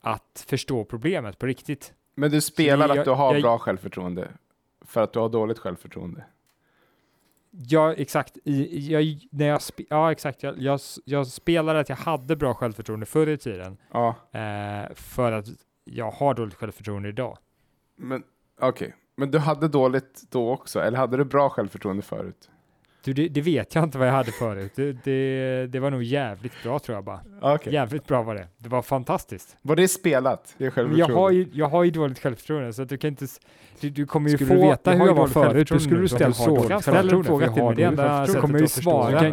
att 0.00 0.44
förstå 0.48 0.84
problemet 0.84 1.38
på 1.38 1.46
riktigt. 1.46 1.92
men 2.16 2.30
du 2.30 2.40
spelar 2.40 2.88
jag- 2.88 2.98
att 2.98 3.04
du 3.04 3.10
har 3.10 3.32
jag- 3.34 3.42
bra 3.42 3.58
självförtroende 3.58 4.28
för 4.84 5.02
att 5.02 5.12
du 5.12 5.18
har 5.18 5.28
dåligt 5.28 5.58
självförtroende. 5.58 6.24
Ja, 7.58 7.94
exakt. 7.94 8.38
I, 8.44 8.88
jag, 8.92 9.18
när 9.30 9.46
jag, 9.46 9.60
ja, 9.88 10.12
exakt. 10.12 10.42
Jag, 10.42 10.58
jag, 10.58 10.80
jag 11.04 11.26
spelade 11.26 11.80
att 11.80 11.88
jag 11.88 11.96
hade 11.96 12.36
bra 12.36 12.54
självförtroende 12.54 13.06
förr 13.06 13.26
i 13.26 13.38
tiden 13.38 13.76
Ja, 13.92 14.08
eh, 14.32 14.94
för 14.94 15.32
att 15.32 15.46
jag 15.84 16.10
har 16.10 16.34
dåligt 16.34 16.54
självförtroende 16.54 17.08
idag. 17.08 17.38
men 17.96 18.22
okej. 18.60 18.94
Men 19.16 19.30
du 19.30 19.38
hade 19.38 19.68
dåligt 19.68 20.22
då 20.30 20.50
också, 20.50 20.80
eller 20.80 20.98
hade 20.98 21.16
du 21.16 21.24
bra 21.24 21.50
självförtroende 21.50 22.02
förut? 22.02 22.50
Du, 23.06 23.12
det, 23.12 23.28
det 23.28 23.40
vet 23.40 23.74
jag 23.74 23.84
inte 23.84 23.98
vad 23.98 24.08
jag 24.08 24.12
hade 24.12 24.32
förut. 24.32 24.72
Det, 24.74 24.92
det, 25.04 25.66
det 25.66 25.80
var 25.80 25.90
nog 25.90 26.02
jävligt 26.02 26.62
bra 26.62 26.78
tror 26.78 26.96
jag 26.96 27.04
bara. 27.04 27.20
Okej. 27.40 27.72
Jävligt 27.72 28.06
bra 28.06 28.22
var 28.22 28.34
det. 28.34 28.48
Det 28.58 28.68
var 28.68 28.82
fantastiskt. 28.82 29.56
Var 29.62 29.76
det 29.76 29.88
spelat? 29.88 30.54
Det 30.58 30.76
jag 30.76 31.08
har, 31.08 31.30
ju, 31.30 31.48
jag 31.52 31.68
har 31.68 31.84
ju 31.84 31.90
dåligt 31.90 32.18
självförtroende 32.18 32.72
så 32.72 32.82
att 32.82 32.88
du 32.88 32.96
kan 32.98 33.08
inte... 33.10 33.26
Du, 33.80 33.90
du 33.90 34.06
kommer 34.06 34.30
ju 34.30 34.36
Skulle 34.36 34.54
få... 34.54 34.60
veta 34.68 34.90
hur 34.90 35.06
jag 35.06 35.14
var 35.14 35.26
förut, 35.26 35.68
då 35.68 35.78
skulle 35.78 36.00
du 36.00 36.08
ställa 36.08 36.34
frågan. 36.34 36.82
ställ 36.82 37.12
en 37.12 37.24
fråga 37.24 37.52
till 37.52 37.62
mig. 37.64 37.74
Det 37.76 37.82
enda 37.82 38.26
sättet 38.26 38.40
kommer 38.40 38.58
ju 38.58 38.68
svara. 38.68 39.26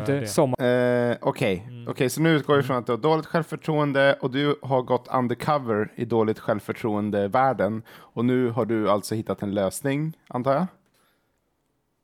Eh, 1.11 1.17
Okej, 1.21 1.63
Mm. 1.67 1.87
Okej, 1.87 2.09
så 2.09 2.21
nu 2.21 2.29
utgår 2.35 2.55
vi 2.55 2.63
från 2.63 2.77
att 2.77 2.85
du 2.85 2.91
har 2.91 2.97
dåligt 2.99 3.25
självförtroende 3.25 4.17
och 4.21 4.31
du 4.31 4.55
har 4.61 4.81
gått 4.81 5.07
undercover 5.13 5.91
i 5.95 6.05
dåligt 6.05 6.39
självförtroende-världen. 6.39 7.81
Och 7.89 8.25
nu 8.25 8.49
har 8.49 8.65
du 8.65 8.89
alltså 8.89 9.15
hittat 9.15 9.41
en 9.43 9.51
lösning, 9.53 10.17
antar 10.27 10.53
jag? 10.53 10.65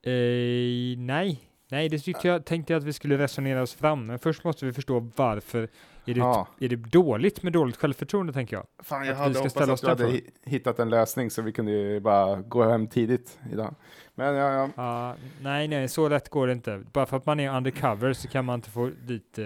Eh, 0.06 0.98
nej, 0.98 1.40
nej, 1.72 1.90
det 1.90 2.00
tyckte 2.00 2.28
jag, 2.28 2.46
tänkte 2.46 2.74
jag 2.74 2.80
att 2.80 2.86
vi 2.86 2.94
skulle 2.94 3.18
resonera 3.18 3.62
oss 3.62 3.74
fram. 3.74 4.06
Men 4.06 4.20
först 4.20 4.44
måste 4.44 4.66
vi 4.66 4.74
förstå 4.74 5.10
varför 5.16 5.62
är 6.06 6.14
det, 6.14 6.20
Ja. 6.20 6.48
är 6.60 6.70
det 6.70 6.76
dåligt 6.76 7.44
med 7.44 7.54
dåligt 7.54 7.78
självförtroende, 7.78 8.34
tänker 8.34 8.56
jag. 8.56 8.66
Fan, 8.84 9.02
Att 9.02 9.08
jag 9.08 9.14
vi 9.16 9.20
hade 9.22 9.34
ska 9.50 9.60
hoppats 9.64 9.84
att 9.84 9.98
du 10.00 10.04
hade 10.06 10.14
hi- 10.18 10.30
hittat 10.44 10.80
en 10.80 10.90
lösning 10.90 11.30
så 11.30 11.42
vi 11.42 11.52
kunde 11.52 11.72
ju 11.72 12.00
bara 12.00 12.36
gå 12.36 12.64
hem 12.70 12.88
tidigt 12.88 13.40
idag. 13.52 13.76
Men 14.16 14.36
ja, 14.36 14.54
ja. 14.54 14.70
Ja, 14.76 15.16
nej, 15.42 15.68
nej, 15.68 15.88
så 15.88 16.10
lätt 16.10 16.30
går 16.30 16.48
det 16.48 16.54
inte. 16.54 16.84
Bara 16.94 17.06
för 17.06 17.18
att 17.18 17.26
man 17.26 17.40
är 17.40 17.58
undercover 17.58 18.14
så 18.14 18.28
kan 18.28 18.46
man 18.46 18.56
inte 18.56 18.70
få 18.70 18.92
dit 19.02 19.38
eh, 19.40 19.46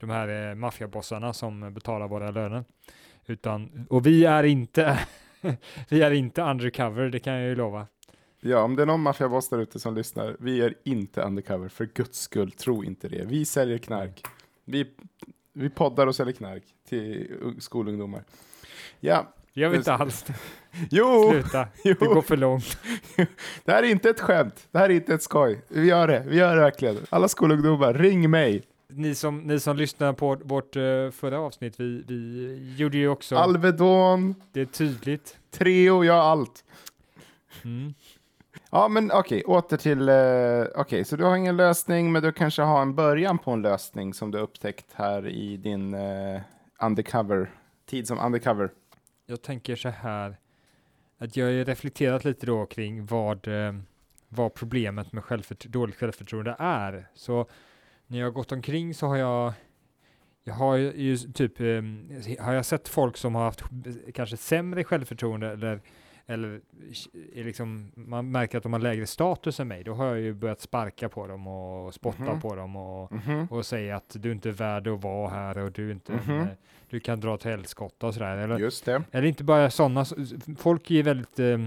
de 0.00 0.10
här 0.10 0.48
eh, 0.50 0.54
maffiabossarna 0.54 1.32
som 1.32 1.74
betalar 1.74 2.08
våra 2.08 2.30
löner. 2.30 2.64
Utan, 3.26 3.86
och 3.90 4.06
vi 4.06 4.24
är 4.24 4.44
inte, 4.44 4.98
vi 5.88 6.02
är 6.02 6.10
inte 6.10 6.42
undercover, 6.42 7.08
det 7.08 7.18
kan 7.18 7.32
jag 7.32 7.42
ju 7.48 7.54
lova. 7.54 7.86
Ja, 8.44 8.62
om 8.62 8.76
det 8.76 8.82
är 8.82 8.86
någon 8.86 9.00
maffiaboss 9.00 9.48
där 9.48 9.58
ute 9.58 9.80
som 9.80 9.94
lyssnar, 9.94 10.36
vi 10.40 10.60
är 10.60 10.74
inte 10.84 11.22
undercover, 11.22 11.68
för 11.68 11.84
guds 11.94 12.18
skull, 12.20 12.50
tro 12.52 12.84
inte 12.84 13.08
det. 13.08 13.24
Vi 13.24 13.44
säljer 13.44 13.78
knark. 13.78 14.22
Vi, 14.64 14.86
vi 15.52 15.70
poddar 15.70 16.06
och 16.06 16.14
säljer 16.16 16.34
knark 16.34 16.62
till 16.88 17.30
skolungdomar. 17.58 18.24
Ja, 19.00 19.32
vet 19.54 19.70
Men- 19.70 19.74
inte 19.74 19.92
alls. 19.92 20.24
Jo, 20.90 21.30
Sluta, 21.30 21.68
jo. 21.84 21.94
det 22.00 22.06
går 22.06 22.22
för 22.22 22.36
långt. 22.36 22.78
det 23.64 23.72
här 23.72 23.82
är 23.82 23.90
inte 23.90 24.10
ett 24.10 24.20
skämt. 24.20 24.68
Det 24.70 24.78
här 24.78 24.90
är 24.90 24.94
inte 24.94 25.14
ett 25.14 25.22
skoj. 25.22 25.64
Vi 25.68 25.86
gör 25.86 26.08
det. 26.08 26.24
Vi 26.28 26.36
gör 26.36 26.54
det 26.56 26.60
verkligen. 26.60 26.96
Alla 27.10 27.28
skolungdomar, 27.28 27.94
ring 27.94 28.30
mig. 28.30 28.62
Ni 28.88 29.14
som, 29.14 29.38
ni 29.40 29.60
som 29.60 29.76
lyssnar 29.76 30.12
på 30.12 30.36
vårt 30.44 30.76
eh, 30.76 31.10
förra 31.10 31.40
avsnitt, 31.40 31.80
vi, 31.80 32.04
vi 32.08 32.74
gjorde 32.76 32.96
ju 32.96 33.08
också 33.08 33.36
Alvedon, 33.36 34.34
det 34.52 34.66
tydligt. 34.66 35.38
Treo, 35.50 36.04
ja 36.04 36.14
allt. 36.22 36.64
Mm. 37.64 37.94
Ja, 38.74 38.88
men 38.88 39.10
okej, 39.12 39.44
åter 39.44 39.76
till... 39.76 40.08
eh, 40.08 40.80
Okej, 40.80 41.04
så 41.04 41.16
du 41.16 41.24
har 41.24 41.36
ingen 41.36 41.56
lösning, 41.56 42.12
men 42.12 42.22
du 42.22 42.32
kanske 42.32 42.62
har 42.62 42.82
en 42.82 42.94
början 42.94 43.38
på 43.38 43.50
en 43.50 43.62
lösning 43.62 44.14
som 44.14 44.30
du 44.30 44.38
upptäckt 44.38 44.86
här 44.92 45.26
i 45.26 45.56
din 45.56 45.94
uh, 45.94 46.40
undercover, 46.82 47.50
tid 47.86 48.08
som 48.08 48.18
undercover. 48.18 48.70
Jag 49.26 49.42
tänker 49.42 49.76
så 49.76 49.88
här, 49.88 50.36
att 51.18 51.36
jag 51.36 51.46
har 51.46 51.50
ju 51.52 51.64
reflekterat 51.64 52.24
lite 52.24 52.46
då 52.46 52.66
kring 52.66 53.06
vad, 53.06 53.48
eh, 53.48 53.74
vad 54.28 54.54
problemet 54.54 55.12
med 55.12 55.24
självfört- 55.24 55.66
dåligt 55.68 55.96
självförtroende 55.96 56.56
är. 56.58 57.08
Så 57.14 57.46
när 58.06 58.18
jag 58.18 58.26
har 58.26 58.32
gått 58.32 58.52
omkring 58.52 58.94
så 58.94 59.06
har 59.06 59.16
jag 59.16 59.52
jag 60.44 60.54
har 60.54 60.76
ju 60.76 61.16
typ, 61.16 61.60
eh, 61.60 62.44
har 62.44 62.52
jag 62.52 62.64
sett 62.66 62.88
folk 62.88 63.16
som 63.16 63.34
har 63.34 63.44
haft 63.44 63.60
eh, 63.62 64.12
kanske 64.14 64.36
sämre 64.36 64.84
självförtroende 64.84 65.50
eller, 65.52 65.80
eller 66.32 66.60
är 67.34 67.44
liksom, 67.44 67.92
man 67.94 68.30
märker 68.30 68.58
att 68.58 68.62
de 68.62 68.72
har 68.72 68.80
lägre 68.80 69.06
status 69.06 69.60
än 69.60 69.68
mig, 69.68 69.84
då 69.84 69.94
har 69.94 70.06
jag 70.06 70.20
ju 70.20 70.34
börjat 70.34 70.60
sparka 70.60 71.08
på 71.08 71.26
dem 71.26 71.46
och 71.46 71.94
spotta 71.94 72.22
Mhm. 72.22 72.40
på 72.40 72.54
dem 72.54 72.76
och, 72.76 73.12
Mhm. 73.12 73.46
och 73.50 73.66
säga 73.66 73.96
att 73.96 74.16
du 74.18 74.32
inte 74.32 74.48
är 74.48 74.52
värd 74.52 74.88
att 74.88 75.02
vara 75.02 75.30
här 75.30 75.58
och 75.58 75.72
du 75.72 75.88
är 75.88 75.92
inte, 75.92 76.12
Mhm. 76.12 76.40
eh, 76.40 76.46
du 76.90 77.00
kan 77.00 77.20
dra 77.20 77.36
till 77.36 77.50
helskotta 77.50 78.06
och 78.06 78.14
sådär. 78.14 78.36
Eller, 78.36 78.58
Just 78.58 78.84
det. 78.84 79.02
eller 79.12 79.28
inte 79.28 79.44
bara 79.44 79.70
sådana, 79.70 80.04
folk 80.58 80.90
i 80.90 81.02
väldigt 81.02 81.38
eh, 81.38 81.58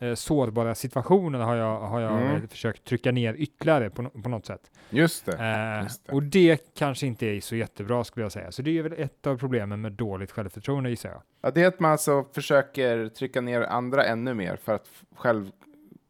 eh, 0.00 0.14
sårbara 0.14 0.74
situationer 0.74 1.38
har 1.38 1.54
jag, 1.56 1.80
har 1.80 2.00
jag 2.00 2.20
Mm. 2.22 2.48
försökt 2.48 2.84
trycka 2.84 3.12
ner 3.12 3.34
ytterligare 3.34 3.90
på, 3.90 4.04
på 4.10 4.28
något 4.28 4.46
sätt. 4.46 4.70
Just 4.90 5.26
det. 5.26 5.32
Eh, 5.78 5.82
just 5.82 6.06
det. 6.06 6.12
Och 6.12 6.22
det 6.22 6.74
kanske 6.74 7.06
inte 7.06 7.26
är 7.26 7.40
så 7.40 7.56
jättebra 7.56 8.04
skulle 8.04 8.24
jag 8.24 8.32
säga. 8.32 8.52
Så 8.52 8.62
det 8.62 8.78
är 8.78 8.82
väl 8.82 8.92
ett 8.96 9.26
av 9.26 9.38
problemen 9.38 9.80
med 9.80 9.92
dåligt 9.92 10.30
självförtroende 10.30 10.90
gissar 10.90 11.08
jag. 11.08 11.22
Ja, 11.40 11.50
det 11.50 11.62
är 11.62 11.66
att 11.68 11.80
man 11.80 11.90
alltså 11.92 12.24
försöker 12.32 13.08
trycka 13.08 13.40
ner 13.40 13.60
andra 13.62 14.04
ännu 14.04 14.34
mer 14.34 14.56
för 14.56 14.74
att 14.74 14.88
själv 15.16 15.50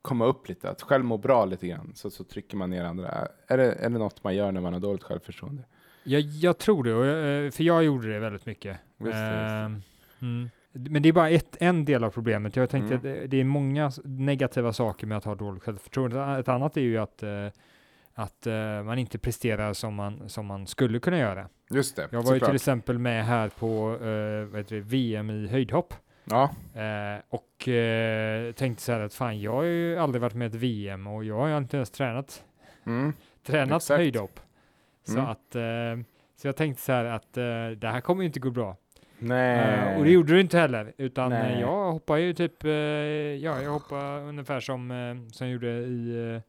komma 0.03 0.25
upp 0.27 0.49
lite, 0.49 0.71
att 0.71 0.83
själv 0.83 1.05
må 1.05 1.19
bra 1.19 1.45
lite 1.45 1.67
grann. 1.67 1.93
Så, 1.95 2.11
så 2.11 2.25
trycker 2.25 2.57
man 2.57 2.71
ner 2.71 2.85
andra. 2.85 3.29
Är 3.47 3.57
det, 3.59 3.73
är 3.73 3.91
det 3.91 3.99
något 3.99 4.25
man 4.25 4.35
gör 4.37 4.53
när 4.53 4.61
man 4.61 4.73
har 4.73 4.81
dåligt 4.81 5.03
självförtroende? 5.03 5.63
Jag, 6.05 6.21
jag 6.21 6.59
tror 6.59 6.85
det, 6.85 6.91
jag, 6.91 7.45
eh, 7.47 7.51
för 7.51 7.65
jag 7.65 7.85
gjorde 7.85 8.13
det 8.13 8.19
väldigt 8.19 8.47
mycket. 8.47 8.77
Just 8.99 8.99
det, 8.99 9.07
just 9.07 9.13
det. 9.13 9.37
Ehm, 9.37 9.83
mm. 10.21 10.51
Men 10.73 11.03
det 11.03 11.09
är 11.09 11.13
bara 11.13 11.31
ett, 11.31 11.57
en 11.61 11.85
del 11.85 12.05
av 12.05 12.11
problemet. 12.11 12.57
Jag 12.57 12.71
tänkte 12.71 12.95
Mm. 12.95 12.97
att 12.97 13.03
det, 13.03 13.27
det 13.27 13.41
är 13.41 13.45
många 13.45 13.91
negativa 14.05 14.73
saker 14.73 15.07
med 15.07 15.19
att 15.19 15.25
ha 15.25 15.35
dåligt 15.35 15.63
självförtroende. 15.63 16.39
Ett 16.39 16.49
annat 16.49 16.77
är 16.77 16.81
ju 16.81 16.99
att, 16.99 17.23
eh, 17.23 17.47
att 18.15 18.47
eh, 18.47 18.83
man 18.83 18.99
inte 18.99 19.19
presterar 19.19 19.73
som 19.73 19.95
man, 19.95 20.29
som 20.29 20.47
man 20.47 20.67
skulle 20.67 20.99
kunna 20.99 21.19
göra. 21.19 21.49
Just 21.71 21.97
det, 21.97 22.03
Jag 22.03 22.09
var 22.11 22.19
ju 22.19 22.27
såklart. 22.27 22.49
till 22.49 22.55
exempel 22.57 22.99
med 22.99 23.25
här 23.27 23.49
på 23.49 23.97
eh, 24.05 24.45
vad 24.51 24.61
heter 24.61 24.75
det, 24.77 24.81
VM 24.83 25.31
i 25.31 25.47
höjdhopp. 25.49 25.95
Ja, 26.25 26.51
Eh, 26.75 27.21
och 27.29 27.69
eh, 27.69 28.53
tänkte 28.53 28.83
så 28.85 28.93
här 28.93 29.01
att 29.01 29.15
fan, 29.15 29.41
jag 29.41 29.53
har 29.53 29.63
ju 29.63 29.99
aldrig 29.99 30.23
varit 30.23 30.35
med 30.35 30.47
i 30.47 30.57
ett 30.57 30.63
VM 30.63 31.07
och 31.07 31.25
jag 31.25 31.37
har 31.39 31.49
ju 31.49 31.57
inte 31.59 31.77
ens 31.77 31.91
tränat, 31.91 32.45
mm. 32.87 33.13
tränat 33.47 33.77
Exakt. 33.83 33.99
höjdhopp. 33.99 34.41
Så 35.05 35.13
Mm. 35.19 35.25
att, 35.27 35.55
eh, 35.55 36.07
så 36.37 36.49
jag 36.49 36.57
tänkte 36.57 36.83
så 36.83 36.93
här 36.93 37.05
att 37.05 37.33
det 37.81 37.89
här 37.89 38.01
kommer 38.01 38.23
ju 38.23 38.27
inte 38.27 38.41
gå 38.41 38.51
bra. 38.51 38.77
Nej. 39.21 39.79
Eh, 39.93 39.99
och 39.99 40.05
det 40.05 40.11
gjorde 40.11 40.33
det 40.35 40.41
inte 40.41 40.59
heller, 40.59 40.93
utan 40.99 41.33
eh, 41.33 41.39
Nej. 41.39 41.61
jag 41.61 41.93
hoppar 41.93 42.17
ju 42.17 42.35
typ, 42.35 42.65
eh, 42.65 42.71
ja, 42.71 43.63
jag 43.63 43.71
hoppar 43.71 44.21
ungefär 44.21 44.61
som, 44.61 44.89
som 45.33 45.47
jag 45.47 45.53
gjorde 45.53 45.69
i 45.71 46.41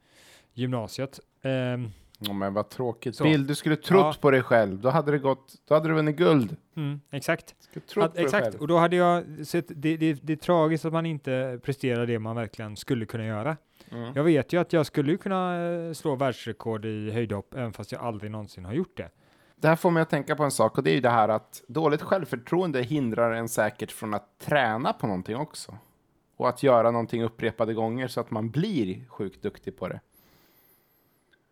gymnasiet. 0.53 1.19
Ehm, 1.43 1.89
Ja, 2.23 2.33
men 2.33 2.53
vad 2.53 2.69
tråkigt. 2.69 3.15
Så. 3.15 3.23
Bill, 3.23 3.47
du 3.47 3.55
skulle 3.55 3.75
trott 3.75 4.15
Ja. 4.15 4.21
på 4.21 4.31
dig 4.31 4.43
själv. 4.43 4.79
Då 4.81 4.89
hade 4.89 5.11
det 5.11 5.17
gått, 5.17 5.53
då 5.67 5.73
hade 5.73 5.87
du 5.87 5.93
vunnit 5.93 6.15
guld. 6.17 6.55
mm, 6.75 7.01
exakt. 7.11 7.55
Du 7.93 8.01
Att, 8.01 8.17
exakt, 8.17 8.55
och 8.55 8.67
då 8.67 8.77
hade 8.77 8.95
jag 8.95 9.23
sett, 9.47 9.65
det, 9.67 9.97
det, 9.97 10.13
det 10.13 10.33
är 10.33 10.37
tragiskt 10.37 10.85
att 10.85 10.93
man 10.93 11.05
inte 11.05 11.59
presterar 11.63 12.05
det 12.05 12.19
man 12.19 12.35
verkligen 12.35 12.75
skulle 12.77 13.05
kunna 13.05 13.25
göra. 13.25 13.57
Mm. 13.91 14.11
Jag 14.15 14.23
vet 14.23 14.53
ju 14.53 14.61
att 14.61 14.73
jag 14.73 14.85
skulle 14.85 15.17
kunna 15.17 15.57
slå 15.93 16.15
världsrekord 16.15 16.85
i 16.85 17.11
höjdhopp, 17.11 17.53
även 17.53 17.73
fast 17.73 17.91
jag 17.91 18.01
aldrig 18.01 18.31
någonsin 18.31 18.65
har 18.65 18.73
gjort 18.73 18.97
det. 18.97 19.09
Det 19.61 19.67
här 19.67 19.75
får 19.75 19.91
mig 19.91 20.01
att 20.01 20.09
tänka 20.09 20.35
på 20.35 20.43
en 20.43 20.51
sak 20.51 20.77
och 20.77 20.83
det 20.83 20.91
är 20.91 20.95
ju 20.95 21.01
det 21.01 21.09
här 21.09 21.29
att 21.29 21.63
dåligt 21.67 22.01
självförtroende 22.01 22.81
hindrar 22.81 23.31
en 23.31 23.49
säkert 23.49 23.91
från 23.91 24.13
att 24.13 24.39
träna 24.39 24.93
på 24.93 25.07
någonting 25.07 25.35
också. 25.35 25.77
Och 26.37 26.49
att 26.49 26.63
göra 26.63 26.91
någonting 26.91 27.23
upprepade 27.23 27.73
gånger 27.73 28.07
så 28.07 28.19
att 28.21 28.31
man 28.31 28.49
blir 28.49 29.05
sjukt 29.09 29.41
duktig 29.41 29.77
på 29.79 29.87
det. 29.87 29.99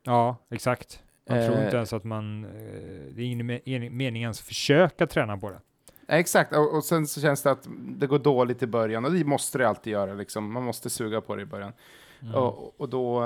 Ja, 0.03 0.35
exakt. 0.49 1.03
Man 1.29 1.45
tror 1.45 1.57
Eh. 1.57 1.63
inte 1.65 1.75
ens 1.77 1.93
att 1.93 2.03
man, 2.03 2.45
eh, 2.45 2.49
det 3.15 3.21
är 3.21 3.25
ingen 3.25 3.51
me- 3.51 3.61
en- 3.65 3.97
mening 3.97 4.21
ens 4.21 4.39
att 4.39 4.45
försöka 4.47 5.07
träna 5.07 5.37
på 5.37 5.49
det. 5.49 5.59
Exakt, 6.07 6.55
och, 6.55 6.75
och 6.75 6.83
sen 6.83 7.07
så 7.07 7.21
känns 7.21 7.41
det 7.43 7.51
att 7.51 7.67
det 7.79 8.07
går 8.07 8.19
dåligt 8.19 8.63
i 8.63 8.67
början 8.67 9.05
och 9.05 9.11
det 9.11 9.23
måste 9.25 9.57
det 9.57 9.67
alltid 9.69 9.93
göra 9.93 10.13
liksom. 10.13 10.53
Man 10.53 10.63
måste 10.63 10.89
suga 10.89 11.21
på 11.21 11.35
det 11.35 11.41
i 11.41 11.45
början. 11.45 11.73
Mm. 12.21 12.35
Och, 12.35 12.81
och 12.81 12.89
då... 12.89 13.23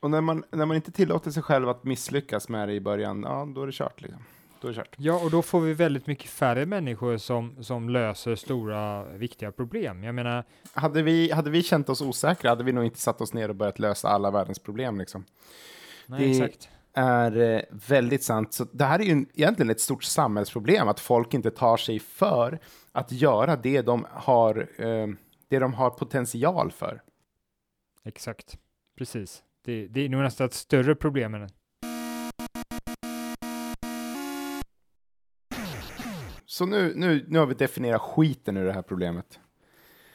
Och 0.00 0.10
när 0.10 0.20
man, 0.20 0.44
när 0.50 0.66
man 0.66 0.76
inte 0.76 0.92
tillåter 0.92 1.30
sig 1.30 1.42
själv 1.42 1.68
att 1.68 1.84
misslyckas 1.84 2.48
med 2.48 2.68
det 2.68 2.74
i 2.74 2.80
början, 2.80 3.22
ja, 3.22 3.48
då 3.54 3.62
är 3.62 3.66
det 3.66 3.72
kört 3.72 4.00
liksom. 4.02 4.24
Då 4.60 4.68
är 4.68 4.72
det 4.72 4.76
kört. 4.76 4.94
Ja, 4.98 5.24
och 5.24 5.30
då 5.30 5.42
får 5.42 5.60
vi 5.60 5.74
väldigt 5.74 6.06
mycket 6.06 6.30
färre 6.30 6.66
människor 6.66 7.16
som, 7.16 7.64
som 7.64 7.88
löser 7.88 8.34
stora, 8.34 9.04
viktiga 9.04 9.52
problem. 9.52 10.04
Jag 10.04 10.14
menar, 10.14 10.44
Hade 10.72 11.02
vi, 11.02 11.30
hade 11.32 11.50
vi 11.50 11.62
känt 11.62 11.88
oss 11.88 12.00
osäkra 12.02 12.50
hade 12.50 12.64
vi 12.64 12.72
nog 12.72 12.84
inte 12.84 12.98
satt 12.98 13.20
oss 13.20 13.32
ner 13.34 13.48
och 13.48 13.56
börjat 13.56 13.78
lösa 13.78 14.08
alla 14.08 14.30
världens 14.30 14.58
problem 14.58 14.98
liksom. 14.98 15.24
nej, 16.06 16.20
Det- 16.20 16.30
exakt. 16.44 16.68
är 16.92 17.36
eh, 17.40 17.60
väldigt 17.70 18.22
sant. 18.22 18.52
Så 18.52 18.64
det 18.72 18.84
här 18.84 18.98
är 18.98 19.02
ju 19.04 19.12
en- 19.12 19.26
egentligen 19.34 19.70
ett 19.70 19.80
stort 19.80 20.04
samhällsproblem, 20.04 20.88
att 20.88 21.00
folk 21.00 21.34
inte 21.34 21.50
tar 21.50 21.76
sig 21.76 21.98
för 21.98 22.58
att 22.92 23.12
göra 23.12 23.56
det 23.56 23.82
de 23.82 24.06
har, 24.10 24.68
eh, 24.78 25.06
det 25.48 25.58
de 25.58 25.74
har 25.74 25.90
potential 25.90 26.70
för. 26.72 27.02
Exakt. 28.04 28.58
Precis. 28.98 29.42
Det, 29.64 29.86
det 29.86 30.00
är 30.04 30.08
nog 30.08 30.22
nästan 30.22 30.46
ett 30.46 30.54
större 30.54 30.94
problem 30.94 31.34
än 31.34 31.48
Så 36.46 36.66
nu, 36.66 36.92
nu, 36.96 37.24
nu 37.28 37.38
har 37.38 37.46
vi 37.46 37.54
definierat 37.54 38.00
skiten 38.02 38.56
ur 38.56 38.64
det 38.66 38.72
här 38.72 38.82
problemet. 38.82 39.40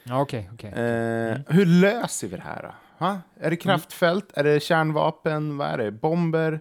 Ja, 0.04 0.20
okej, 0.20 0.50
okej. 0.52 0.70
Eh, 0.70 1.38
Hur 1.48 1.66
löser 1.66 2.28
vi 2.28 2.36
det 2.36 2.42
här 2.42 2.62
då? 2.62 2.74
Ha? 3.06 3.20
Är 3.36 3.50
det 3.50 3.56
kraftfält? 3.56 4.32
Är 4.34 4.44
det 4.44 4.60
kärnvapen? 4.62 5.56
Vad 5.56 5.68
är 5.68 5.78
det? 5.78 5.90
Bomber? 5.90 6.60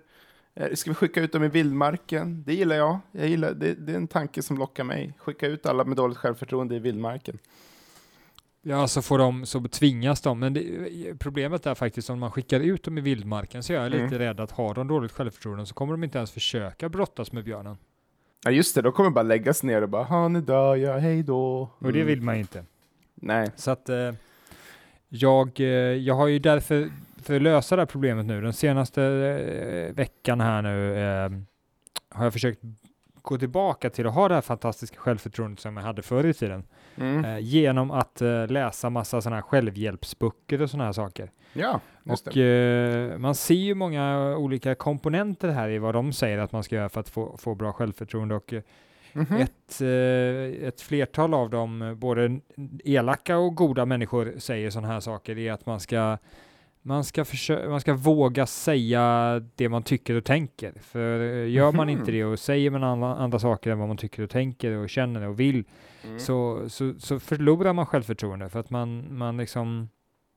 Eh, 0.54 0.74
Ska 0.74 0.92
vi 0.92 0.96
skicka 0.96 1.22
ut 1.22 1.32
dem 1.32 1.44
i 1.44 1.48
vildmarken? 1.48 2.44
Det 2.44 2.54
gillar 2.54 2.76
jag. 2.76 3.00
jag 3.12 3.28
gillar, 3.28 3.54
det, 3.54 3.74
det 3.74 3.92
är 3.92 3.96
en 3.98 4.08
tanke 4.08 4.42
som 4.42 4.58
lockar 4.58 4.84
mig. 4.84 5.14
Skicka 5.18 5.48
ut 5.48 5.66
alla 5.66 5.84
med 5.84 5.98
dåligt 5.98 6.18
självförtroende 6.18 6.76
i 6.76 6.80
vildmarken. 6.80 7.38
Ja, 8.66 8.88
så 8.88 9.02
får 9.02 9.18
de, 9.18 9.46
så 9.46 9.62
tvingas 9.68 10.22
de. 10.22 10.40
Men 10.40 10.54
det, 10.54 11.16
problemet 11.20 11.66
är 11.66 11.76
faktiskt 11.76 12.10
om 12.10 12.20
man 12.20 12.32
skickar 12.32 12.60
ut 12.60 12.84
dem 12.84 12.98
i 12.98 13.02
vildmarken 13.02 13.64
så 13.64 13.74
är 13.74 13.78
jag 13.78 13.88
Mm. 13.88 14.04
lite 14.04 14.20
rädd 14.20 14.40
att 14.40 14.52
har 14.52 14.74
de 14.74 14.88
dåligt 14.88 15.12
självförtroende 15.12 15.66
så 15.66 15.74
kommer 15.74 15.94
de 15.94 16.04
inte 16.04 16.18
ens 16.18 16.32
försöka 16.32 16.90
brottas 16.90 17.32
med 17.32 17.44
björnen. 17.44 17.78
Ja 18.46 18.52
just 18.52 18.76
det, 18.76 18.82
då 18.82 18.92
kommer 18.92 19.10
bara 19.10 19.24
läggas 19.24 19.64
ner 19.64 19.82
och 19.82 19.90
bara 19.90 20.04
ha 20.04 20.28
nu 20.28 20.42
dör 20.42 20.76
jag, 20.76 21.00
hej 21.00 21.24
då. 21.24 21.70
Och 21.80 21.94
det 21.94 22.00
Mm. 22.02 22.08
vill 22.08 22.22
man 22.22 22.36
ju 22.36 22.42
inte. 22.42 22.66
Nej. 23.16 23.52
Så 23.56 23.72
att 23.72 23.90
eh, 23.90 24.12
jag, 25.10 25.60
eh, 25.60 25.66
jag 25.68 26.16
har 26.16 26.28
ju 26.28 26.40
därför, 26.40 26.90
för 27.24 27.36
att 27.36 27.42
lösa 27.42 27.76
det 27.76 27.82
här 27.82 27.86
problemet 27.88 28.26
nu, 28.26 28.42
den 28.42 28.54
senaste 28.54 29.04
eh, 29.04 29.96
veckan 29.96 30.42
här 30.42 30.62
nu, 30.62 30.94
eh, 30.98 31.30
har 32.10 32.24
jag 32.24 32.34
försökt 32.34 32.60
gå 33.22 33.38
tillbaka 33.38 33.90
till 33.90 34.08
att 34.08 34.14
ha 34.14 34.28
det 34.28 34.34
här 34.34 34.42
fantastiska 34.42 34.98
självförtroendet 35.00 35.60
som 35.60 35.78
jag 35.78 35.84
hade 35.84 36.02
förr 36.02 36.26
i 36.26 36.34
tiden. 36.34 36.64
Mm. 36.98 37.26
Eh, 37.26 37.40
genom 37.40 37.92
att 37.92 38.22
eh, 38.22 38.48
läsa 38.48 38.90
massa 38.90 39.22
sådana 39.22 39.36
här 39.36 39.42
självhjälpsböcker 39.42 40.62
och 40.62 40.70
sådana 40.70 40.86
här 40.86 40.92
saker. 40.94 41.32
Ja, 41.54 41.80
just 42.04 42.28
Och 42.28 42.34
det. 42.34 43.12
eh, 43.14 43.18
man 43.18 43.36
ser 43.36 43.54
ju 43.54 43.76
många 43.76 44.36
olika 44.38 44.76
komponenter 44.76 45.50
här 45.50 45.70
i 45.70 45.78
vad 45.78 45.94
de 45.96 46.14
säger 46.14 46.38
att 46.38 46.52
man 46.52 46.64
ska 46.64 46.76
göra 46.76 46.90
för 46.90 47.00
att 47.00 47.10
få, 47.10 47.38
få 47.38 47.56
bra 47.56 47.74
självförtroende 47.74 48.36
och 48.36 48.54
eh, 48.54 48.62
Mhm. 49.16 49.36
ett, 49.38 49.82
eh, 49.82 50.68
ett 50.68 50.82
flertal 50.82 51.34
av 51.34 51.50
dem, 51.50 51.96
både 52.00 52.40
elaka 52.86 53.38
och 53.38 53.56
goda 53.56 53.86
människor 53.86 54.34
säger 54.38 54.70
sådana 54.70 54.88
här 54.94 55.00
saker, 55.00 55.38
är 55.38 55.52
att 55.52 55.66
man 55.66 55.80
ska 55.80 56.18
man 56.86 57.04
ska, 57.04 57.24
försö- 57.24 57.70
man 57.70 57.82
ska 57.82 57.94
våga 57.94 58.46
säga 58.46 59.42
det 59.56 59.70
man 59.70 59.84
tycker 59.84 60.16
och 60.16 60.24
tänker. 60.24 60.74
För 60.82 61.20
eh, 61.20 61.50
gör 61.50 61.72
man 61.72 61.88
Mhm. 61.88 62.00
inte 62.00 62.12
det 62.12 62.26
och 62.26 62.40
säger 62.40 62.70
man 62.70 62.84
andra, 62.84 63.16
andra 63.16 63.40
saker 63.40 63.72
än 63.72 63.80
vad 63.80 63.88
man 63.88 63.98
tycker 63.98 64.24
och 64.24 64.30
tänker 64.30 64.72
och 64.72 64.90
känner 64.90 65.28
och 65.28 65.40
vill, 65.40 65.64
Mm. 66.06 66.20
så, 66.20 66.64
så, 66.70 66.94
så 67.00 67.20
förlorar 67.20 67.74
man 67.74 67.86
självförtroende 67.86 68.50
för 68.50 68.60
att 68.60 68.70
man, 68.70 69.18
man 69.18 69.38
liksom 69.38 69.90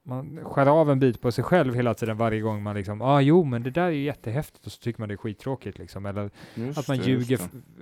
man 0.05 0.39
skär 0.43 0.65
av 0.65 0.91
en 0.91 0.99
bit 0.99 1.21
på 1.21 1.31
sig 1.31 1.43
själv 1.43 1.75
hela 1.75 1.93
tiden 1.93 2.17
varje 2.17 2.41
gång 2.41 2.63
man 2.63 2.75
liksom, 2.75 3.01
ah, 3.01 3.21
jo 3.21 3.43
men 3.43 3.63
det 3.63 3.69
där 3.71 3.81
är 3.85 3.89
ju 3.89 4.03
jättehäftigt 4.03 4.65
och 4.65 4.71
så 4.71 4.79
tycker 4.81 4.99
man 4.99 5.09
det 5.09 5.15
är 5.15 5.17
skittråkigt 5.17 5.77
liksom. 5.77 6.05
Eller 6.05 6.29
Just 6.55 6.79
att 6.79 6.87
man 6.87 6.97
det, 6.97 7.03
ljuger 7.05 7.39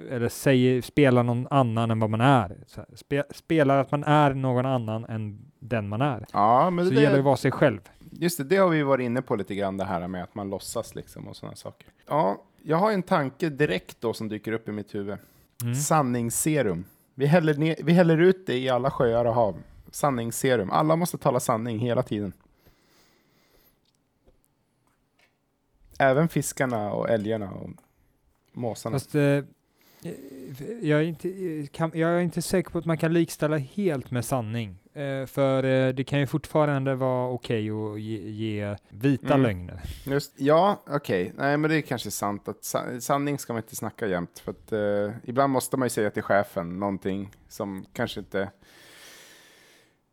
eller 0.09 0.29
säger, 0.29 0.81
spelar 0.81 1.23
någon 1.23 1.47
annan 1.49 1.91
än 1.91 1.99
vad 1.99 2.09
man 2.09 2.21
är. 2.21 2.55
Spe, 2.95 3.23
spelar 3.29 3.77
att 3.77 3.91
man 3.91 4.03
är 4.03 4.33
någon 4.33 4.65
annan 4.65 5.05
än 5.05 5.39
den 5.59 5.87
man 5.89 6.01
är. 6.01 6.25
Ja, 6.33 6.69
men 6.69 6.85
Så 6.85 6.89
det, 6.89 6.95
det 6.97 7.01
gäller 7.03 7.19
att 7.19 7.25
vara 7.25 7.37
sig 7.37 7.51
själv. 7.51 7.79
Just 8.19 8.37
det, 8.37 8.43
det 8.43 8.57
har 8.57 8.69
vi 8.69 8.83
varit 8.83 9.03
inne 9.03 9.21
på 9.21 9.35
lite 9.35 9.55
grann, 9.55 9.77
det 9.77 9.85
här 9.85 10.07
med 10.07 10.23
att 10.23 10.35
man 10.35 10.49
låtsas 10.49 10.95
liksom 10.95 11.27
och 11.27 11.35
sådana 11.35 11.55
saker. 11.55 11.87
Ja, 12.07 12.41
jag 12.61 12.77
har 12.77 12.91
en 12.91 13.03
tanke 13.03 13.49
direkt 13.49 14.01
då 14.01 14.13
som 14.13 14.29
dyker 14.29 14.51
upp 14.51 14.69
i 14.69 14.71
mitt 14.71 14.95
huvud. 14.95 15.17
Mm. 15.61 15.75
Sanningsserum. 15.75 16.85
Vi 17.13 17.25
häller, 17.25 17.53
ner, 17.53 17.75
vi 17.83 17.93
häller 17.93 18.17
ut 18.17 18.45
det 18.45 18.57
i 18.57 18.69
alla 18.69 18.91
sjöar 18.91 19.25
och 19.25 19.33
hav. 19.33 19.55
Sanningsserum. 19.91 20.71
Alla 20.71 20.95
måste 20.95 21.17
tala 21.17 21.39
sanning 21.39 21.79
hela 21.79 22.03
tiden. 22.03 22.33
Även 25.99 26.27
fiskarna 26.29 26.91
och 26.93 27.09
älgarna 27.09 27.51
och 27.51 27.69
måsarna. 28.51 28.95
Fast 28.95 29.15
eh, 29.15 29.43
jag, 30.81 30.99
är 30.99 31.03
inte, 31.03 31.29
eh, 31.29 31.65
kan, 31.67 31.91
jag 31.93 32.09
är 32.09 32.19
inte 32.19 32.41
säker 32.41 32.69
på 32.69 32.77
att 32.77 32.85
man 32.85 32.97
kan 32.97 33.13
likställa 33.13 33.57
helt 33.57 34.11
med 34.11 34.25
sanning. 34.25 34.77
Eh, 34.93 35.25
för 35.25 35.63
eh, 35.63 35.93
det 35.93 36.03
kan 36.03 36.19
ju 36.19 36.27
fortfarande 36.27 36.95
vara 36.95 37.29
okej 37.29 37.69
att 37.71 37.99
ge, 38.01 38.29
ge 38.29 38.75
vita 38.89 39.27
Mm. 39.33 39.41
lögner. 39.41 39.81
Just, 40.05 40.33
ja, 40.37 40.83
okej. 40.87 41.33
Nej, 41.37 41.57
men 41.57 41.69
det 41.69 41.77
är 41.77 41.81
kanske 41.81 42.11
sant 42.11 42.47
att 42.47 42.63
sa- 42.63 42.99
sanning 42.99 43.39
ska 43.39 43.53
man 43.53 43.61
inte 43.63 43.75
snacka 43.75 44.07
jämt. 44.07 44.39
För 44.39 44.51
att 44.51 44.71
eh, 44.71 45.15
ibland 45.23 45.53
måste 45.53 45.77
man 45.77 45.85
ju 45.85 45.89
säga 45.89 46.09
till 46.11 46.23
chefen 46.23 46.79
någonting 46.79 47.31
som 47.47 47.85
kanske 47.93 48.19
inte 48.19 48.49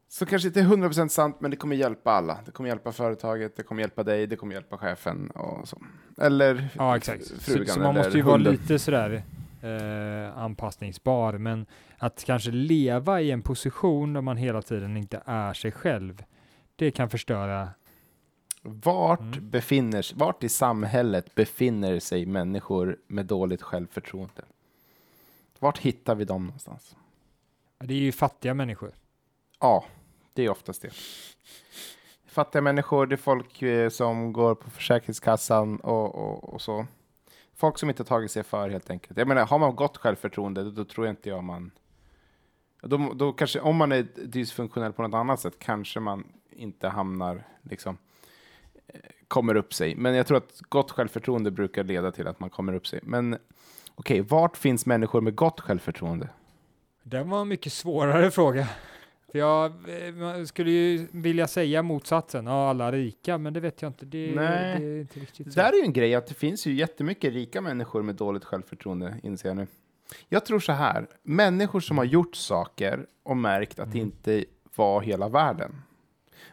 så 0.08 0.26
kanske 0.26 0.48
inte 0.48 0.60
är 0.60 0.64
100% 0.64 1.08
sant, 1.08 1.36
men 1.40 1.50
det 1.50 1.56
kommer 1.56 1.76
hjälpa 1.76 2.10
alla. 2.10 2.38
Det 2.44 2.50
kommer 2.50 2.68
hjälpa 2.68 2.92
företaget, 2.92 3.56
det 3.56 3.62
kommer 3.62 3.82
hjälpa 3.82 4.02
dig, 4.02 4.26
det 4.26 4.36
kommer 4.36 4.54
hjälpa 4.54 4.78
chefen 4.78 5.30
och 5.30 5.68
så. 5.68 5.82
Eller 6.20 6.68
Ja, 6.76 6.96
exakt. 6.96 7.24
Så, 7.26 7.36
frugan 7.40 7.66
så 7.66 7.80
man 7.80 7.90
eller 7.90 7.98
måste 8.04 8.16
ju 8.18 8.22
vara 8.22 8.34
hunden. 8.34 8.52
lite 8.52 8.78
sådär 8.78 9.22
eh, 9.62 10.38
anpassningsbar, 10.38 11.32
men 11.32 11.66
att 11.98 12.24
kanske 12.24 12.50
leva 12.50 13.20
i 13.20 13.30
en 13.30 13.42
position 13.42 14.12
där 14.12 14.20
man 14.20 14.36
hela 14.36 14.62
tiden 14.62 14.96
inte 14.96 15.22
är 15.26 15.52
sig 15.52 15.72
själv, 15.72 16.24
det 16.76 16.90
kan 16.90 17.10
förstöra. 17.10 17.68
Vart, 18.62 19.20
Mm. 19.20 19.50
befinner, 19.50 20.14
vart 20.14 20.44
i 20.44 20.48
samhället 20.48 21.34
befinner 21.34 21.98
sig 22.00 22.26
människor 22.26 22.96
med 23.06 23.26
dåligt 23.26 23.62
självförtroende? 23.62 24.42
Vart 25.58 25.78
hittar 25.78 26.14
vi 26.14 26.24
dem 26.24 26.44
någonstans? 26.44 26.96
Det 27.78 27.94
är 27.94 27.98
ju 27.98 28.12
fattiga 28.12 28.54
människor. 28.54 28.92
Ja, 29.60 29.84
det 30.34 30.42
är 30.44 30.48
oftast 30.50 30.82
det. 30.82 30.90
Fattiga 32.26 32.62
människor, 32.62 33.06
det 33.06 33.14
är 33.14 33.16
folk 33.16 33.62
eh, 33.62 33.88
som 33.88 34.32
går 34.32 34.54
på 34.54 34.70
Försäkringskassan 34.70 35.76
och, 35.80 36.14
och, 36.14 36.54
och 36.54 36.60
så. 36.60 36.86
Folk 37.56 37.78
som 37.78 37.88
inte 37.88 38.04
tagit 38.04 38.30
sig 38.30 38.42
för 38.42 38.68
helt 38.68 38.90
enkelt. 38.90 39.18
Jag 39.18 39.28
menar, 39.28 39.46
har 39.46 39.58
man 39.58 39.76
gott 39.76 39.96
självförtroende, 39.96 40.64
då, 40.64 40.70
då 40.70 40.84
tror 40.84 41.06
jag 41.06 41.12
inte 41.12 41.28
jag 41.28 41.44
man... 41.44 41.70
Då, 42.82 43.12
då 43.14 43.32
kanske, 43.32 43.60
om 43.60 43.76
man 43.76 43.92
är 43.92 44.06
dysfunktionell 44.24 44.92
på 44.92 45.02
något 45.02 45.14
annat 45.14 45.40
sätt, 45.40 45.58
kanske 45.58 46.00
man 46.00 46.24
inte 46.50 46.88
hamnar, 46.88 47.46
liksom, 47.62 47.98
eh, 48.86 49.00
kommer 49.28 49.54
upp 49.54 49.74
sig. 49.74 49.94
Men 49.96 50.14
jag 50.14 50.26
tror 50.26 50.36
att 50.36 50.60
gott 50.68 50.90
självförtroende 50.90 51.50
brukar 51.50 51.84
leda 51.84 52.12
till 52.12 52.26
att 52.26 52.40
man 52.40 52.50
kommer 52.50 52.72
upp 52.72 52.86
sig. 52.86 53.00
Men 53.02 53.38
okej, 53.94 54.20
vart 54.20 54.56
finns 54.56 54.86
människor 54.86 55.20
med 55.20 55.34
gott 55.34 55.60
självförtroende? 55.60 56.28
Det 57.02 57.22
var 57.22 57.40
en 57.40 57.48
mycket 57.48 57.72
svårare 57.72 58.30
fråga. 58.30 58.68
För 59.32 59.38
jag 59.38 59.66
eh, 59.66 60.44
skulle 60.44 60.70
ju 60.70 61.06
vilja 61.10 61.46
säga 61.46 61.82
motsatsen, 61.82 62.46
ja 62.46 62.68
alla 62.70 62.92
rika, 62.92 63.38
men 63.38 63.52
det 63.52 63.60
vet 63.60 63.82
jag 63.82 63.88
inte. 63.88 64.06
Det, 64.06 64.32
Nej. 64.36 64.80
det 64.80 64.86
är 64.86 65.00
inte 65.00 65.20
riktigt 65.20 65.52
så. 65.52 65.60
där 65.60 65.72
är 65.72 65.76
ju 65.76 65.82
en 65.82 65.92
grej, 65.92 66.14
att 66.14 66.26
det 66.26 66.34
finns 66.34 66.66
ju 66.66 66.74
jättemycket 66.74 67.32
rika 67.32 67.60
människor 67.60 68.02
med 68.02 68.14
dåligt 68.14 68.44
självförtroende, 68.44 69.16
inser 69.22 69.48
jag 69.48 69.56
nu. 69.56 69.66
Jag 70.28 70.46
tror 70.46 70.60
så 70.60 70.72
här, 70.72 71.06
människor 71.22 71.80
som 71.80 71.98
har 71.98 72.04
gjort 72.04 72.36
saker 72.36 73.06
och 73.22 73.36
märkt 73.36 73.78
att 73.80 73.92
det 73.92 73.98
inte 73.98 74.44
var 74.76 75.00
hela 75.00 75.28
världen. 75.28 75.82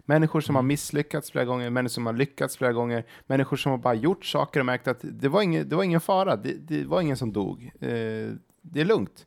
Människor 0.05 0.41
som 0.41 0.55
har 0.55 0.63
misslyckats 0.63 1.31
flera 1.31 1.45
gånger, 1.45 1.69
människor 1.69 1.93
som 1.93 2.05
har 2.05 2.13
lyckats 2.13 2.57
flera 2.57 2.73
gånger, 2.73 3.03
människor 3.27 3.57
som 3.57 3.71
har 3.71 3.77
bara 3.77 3.93
gjort 3.93 4.25
saker 4.25 4.59
och 4.59 4.65
märkt 4.65 4.87
att 4.87 4.99
det 5.01 5.29
var 5.29 5.41
ingen, 5.41 5.69
det 5.69 5.75
var 5.75 5.83
ingen 5.83 6.01
fara, 6.01 6.35
det, 6.35 6.53
det 6.53 6.85
var 6.85 7.01
ingen 7.01 7.17
som 7.17 7.33
dog. 7.33 7.71
Eh, 7.79 7.89
det 8.61 8.81
är 8.81 8.85
lugnt. 8.85 9.25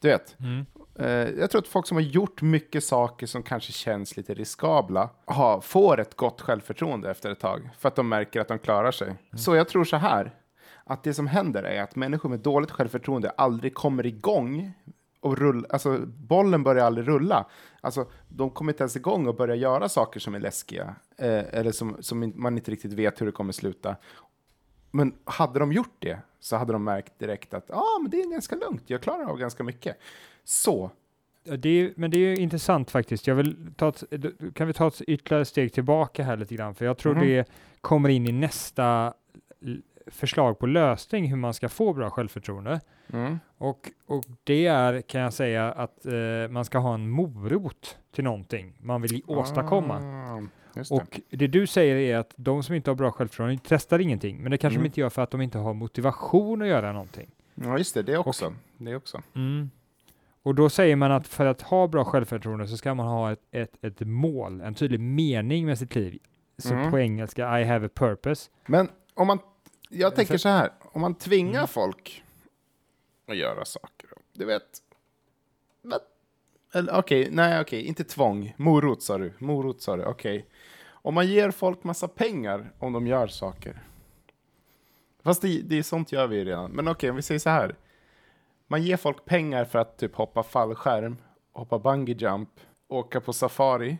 Du 0.00 0.08
vet, 0.08 0.36
Mm. 0.40 0.66
Eh, 0.98 1.08
jag 1.30 1.50
tror 1.50 1.60
att 1.60 1.68
folk 1.68 1.86
som 1.86 1.96
har 1.96 2.02
gjort 2.02 2.42
mycket 2.42 2.84
saker 2.84 3.26
som 3.26 3.42
kanske 3.42 3.72
känns 3.72 4.16
lite 4.16 4.34
riskabla 4.34 5.10
har, 5.24 5.60
får 5.60 6.00
ett 6.00 6.16
gott 6.16 6.40
självförtroende 6.40 7.10
efter 7.10 7.30
ett 7.30 7.40
tag 7.40 7.70
för 7.78 7.88
att 7.88 7.96
de 7.96 8.08
märker 8.08 8.40
att 8.40 8.48
de 8.48 8.58
klarar 8.58 8.90
sig. 8.90 9.14
Så 9.36 9.54
jag 9.54 9.68
tror 9.68 9.84
så 9.84 9.96
här, 9.96 10.34
att 10.84 11.02
det 11.02 11.14
som 11.14 11.26
händer 11.26 11.62
är 11.62 11.82
att 11.82 11.96
människor 11.96 12.28
med 12.28 12.40
dåligt 12.40 12.70
självförtroende 12.70 13.30
aldrig 13.30 13.74
kommer 13.74 14.06
igång 14.06 14.72
och 15.20 15.38
rull, 15.38 15.66
alltså 15.70 15.98
bollen 16.06 16.62
börjar 16.62 16.86
aldrig 16.86 17.08
rulla. 17.08 17.46
Alltså, 17.80 18.06
de 18.28 18.50
kommer 18.50 18.72
inte 18.72 18.82
ens 18.82 18.96
igång 18.96 19.26
och 19.26 19.36
börjar 19.36 19.56
göra 19.56 19.88
saker 19.88 20.20
som 20.20 20.34
är 20.34 20.40
läskiga 20.40 20.94
eh, 21.18 21.54
eller 21.54 21.72
som, 21.72 21.96
som 22.00 22.32
man 22.36 22.56
inte 22.56 22.70
riktigt 22.70 22.92
vet 22.92 23.20
hur 23.20 23.26
det 23.26 23.32
kommer 23.32 23.52
sluta. 23.52 23.96
Men 24.90 25.14
hade 25.24 25.58
de 25.58 25.72
gjort 25.72 25.96
det 25.98 26.18
så 26.40 26.56
hade 26.56 26.72
de 26.72 26.84
märkt 26.84 27.18
direkt 27.18 27.54
att 27.54 27.70
ah, 27.70 27.98
men 28.02 28.10
det 28.10 28.20
är 28.20 28.30
ganska 28.30 28.56
lugnt, 28.56 28.82
jag 28.86 29.00
klarar 29.02 29.24
av 29.24 29.38
ganska 29.38 29.62
mycket. 29.64 29.96
Så, 30.44 30.90
Det 31.44 31.68
är, 31.68 31.92
men 31.96 32.10
det 32.10 32.16
är 32.18 32.28
ju 32.28 32.36
intressant 32.36 32.90
faktiskt. 32.90 33.26
Jag 33.26 33.34
vill 33.34 33.56
ta 33.76 33.88
ett, 33.88 34.02
kan 34.54 34.66
vi 34.66 34.72
ta 34.72 34.88
ett 34.88 35.00
ytterligare 35.00 35.44
steg 35.44 35.72
tillbaka 35.72 36.22
här 36.22 36.36
lite 36.36 36.54
grann? 36.54 36.74
För 36.74 36.84
jag 36.84 36.98
tror 36.98 37.14
Mhm. 37.14 37.26
det 37.26 37.48
kommer 37.80 38.08
in 38.08 38.26
i 38.28 38.32
nästa 38.32 39.14
förslag 40.06 40.58
på 40.58 40.66
lösning 40.66 41.26
hur 41.28 41.36
man 41.36 41.54
ska 41.54 41.68
få 41.68 41.92
bra 41.92 42.10
självförtroende. 42.10 42.80
mm. 43.12 43.38
Och, 43.58 43.90
och 44.06 44.24
det 44.44 44.66
är, 44.66 45.00
kan 45.00 45.20
jag 45.20 45.32
säga, 45.32 45.72
att 45.72 46.06
eh, 46.06 46.12
man 46.50 46.64
ska 46.64 46.78
ha 46.78 46.94
en 46.94 47.10
morot 47.10 47.98
till 48.14 48.24
någonting 48.24 48.72
man 48.80 49.02
vill 49.02 49.22
åstadkomma. 49.26 49.94
Ah, 49.96 50.42
just 50.76 50.90
det. 50.90 50.96
Och 50.96 51.20
det 51.30 51.46
du 51.46 51.66
säger 51.66 51.96
är 51.96 52.16
att 52.16 52.32
de 52.36 52.62
som 52.62 52.74
inte 52.74 52.90
har 52.90 52.94
bra 52.94 53.10
självförtroende 53.10 53.58
testar 53.64 53.98
ingenting, 53.98 54.42
men 54.42 54.50
det 54.50 54.58
kanske 54.58 54.74
Mm. 54.76 54.82
de 54.84 54.86
inte 54.86 55.00
gör 55.00 55.10
för 55.10 55.22
att 55.22 55.30
de 55.30 55.40
inte 55.40 55.58
har 55.58 55.74
motivation 55.74 56.62
att 56.62 56.68
göra 56.68 56.92
någonting. 56.92 57.30
Ja, 57.54 57.78
just 57.78 57.94
det, 57.94 58.02
det 58.02 58.18
också. 58.18 58.54
Det 58.78 58.96
också. 58.96 59.22
Och 60.42 60.54
då 60.54 60.68
säger 60.68 60.96
man 60.96 61.12
att 61.12 61.26
för 61.28 61.46
att 61.46 61.62
ha 61.62 61.86
bra 61.88 62.04
självförtroende 62.04 62.68
så 62.68 62.76
ska 62.76 62.94
man 62.94 63.06
ha 63.06 63.32
ett, 63.32 63.42
ett, 63.50 63.84
ett 63.84 64.00
mål, 64.00 64.60
en 64.60 64.74
tydlig 64.74 65.00
mening 65.00 65.66
med 65.66 65.78
sitt 65.78 65.94
liv. 65.94 66.18
Så 66.58 66.74
Mm. 66.74 66.90
på 66.90 66.98
engelska, 66.98 67.60
I 67.60 67.64
have 67.64 67.86
a 67.86 67.90
purpose. 67.94 68.50
Men 68.66 68.88
om 69.14 69.26
man, 69.26 69.38
jag 69.90 70.14
tänker 70.16 70.34
för- 70.34 70.38
så 70.38 70.48
här, 70.48 70.70
om 70.82 71.00
man 71.00 71.14
tvingar 71.14 71.58
Mm. 71.58 71.68
folk 71.68 72.22
att 73.28 73.36
göra 73.36 73.64
saker, 73.64 74.08
du 74.32 74.44
vet. 74.44 74.62
okej, 76.92 77.28
nej 77.32 77.60
okej, 77.60 77.82
inte 77.82 78.04
tvång. 78.04 78.54
Morot 78.56 79.02
sa 79.02 79.18
du. 79.18 79.32
Morot 79.38 79.82
sa 79.82 79.96
du, 79.96 80.04
okej. 80.04 80.46
Om 81.06 81.14
man 81.14 81.26
ger 81.26 81.50
folk 81.50 81.84
massa 81.84 82.08
pengar 82.08 82.72
om 82.78 82.92
de 82.92 83.06
gör 83.06 83.26
saker. 83.26 83.82
Fast 85.22 85.42
det, 85.42 85.60
det 85.62 85.78
är 85.78 85.82
sånt 85.82 86.12
gör 86.12 86.26
vi 86.26 86.44
redan. 86.44 86.70
Men 86.70 86.88
okej, 86.88 87.10
om 87.10 87.16
vi 87.16 87.22
säger 87.22 87.38
så 87.38 87.50
här. 87.50 87.74
Man 88.66 88.82
ger 88.82 88.96
folk 88.96 89.24
pengar 89.24 89.64
för 89.64 89.78
att 89.78 89.98
typ 89.98 90.14
hoppa 90.14 90.42
fallskärm, 90.42 91.16
hoppa 91.52 91.78
bungee 91.78 92.14
jump, 92.18 92.48
åka 92.88 93.20
på 93.20 93.32
safari, 93.32 93.98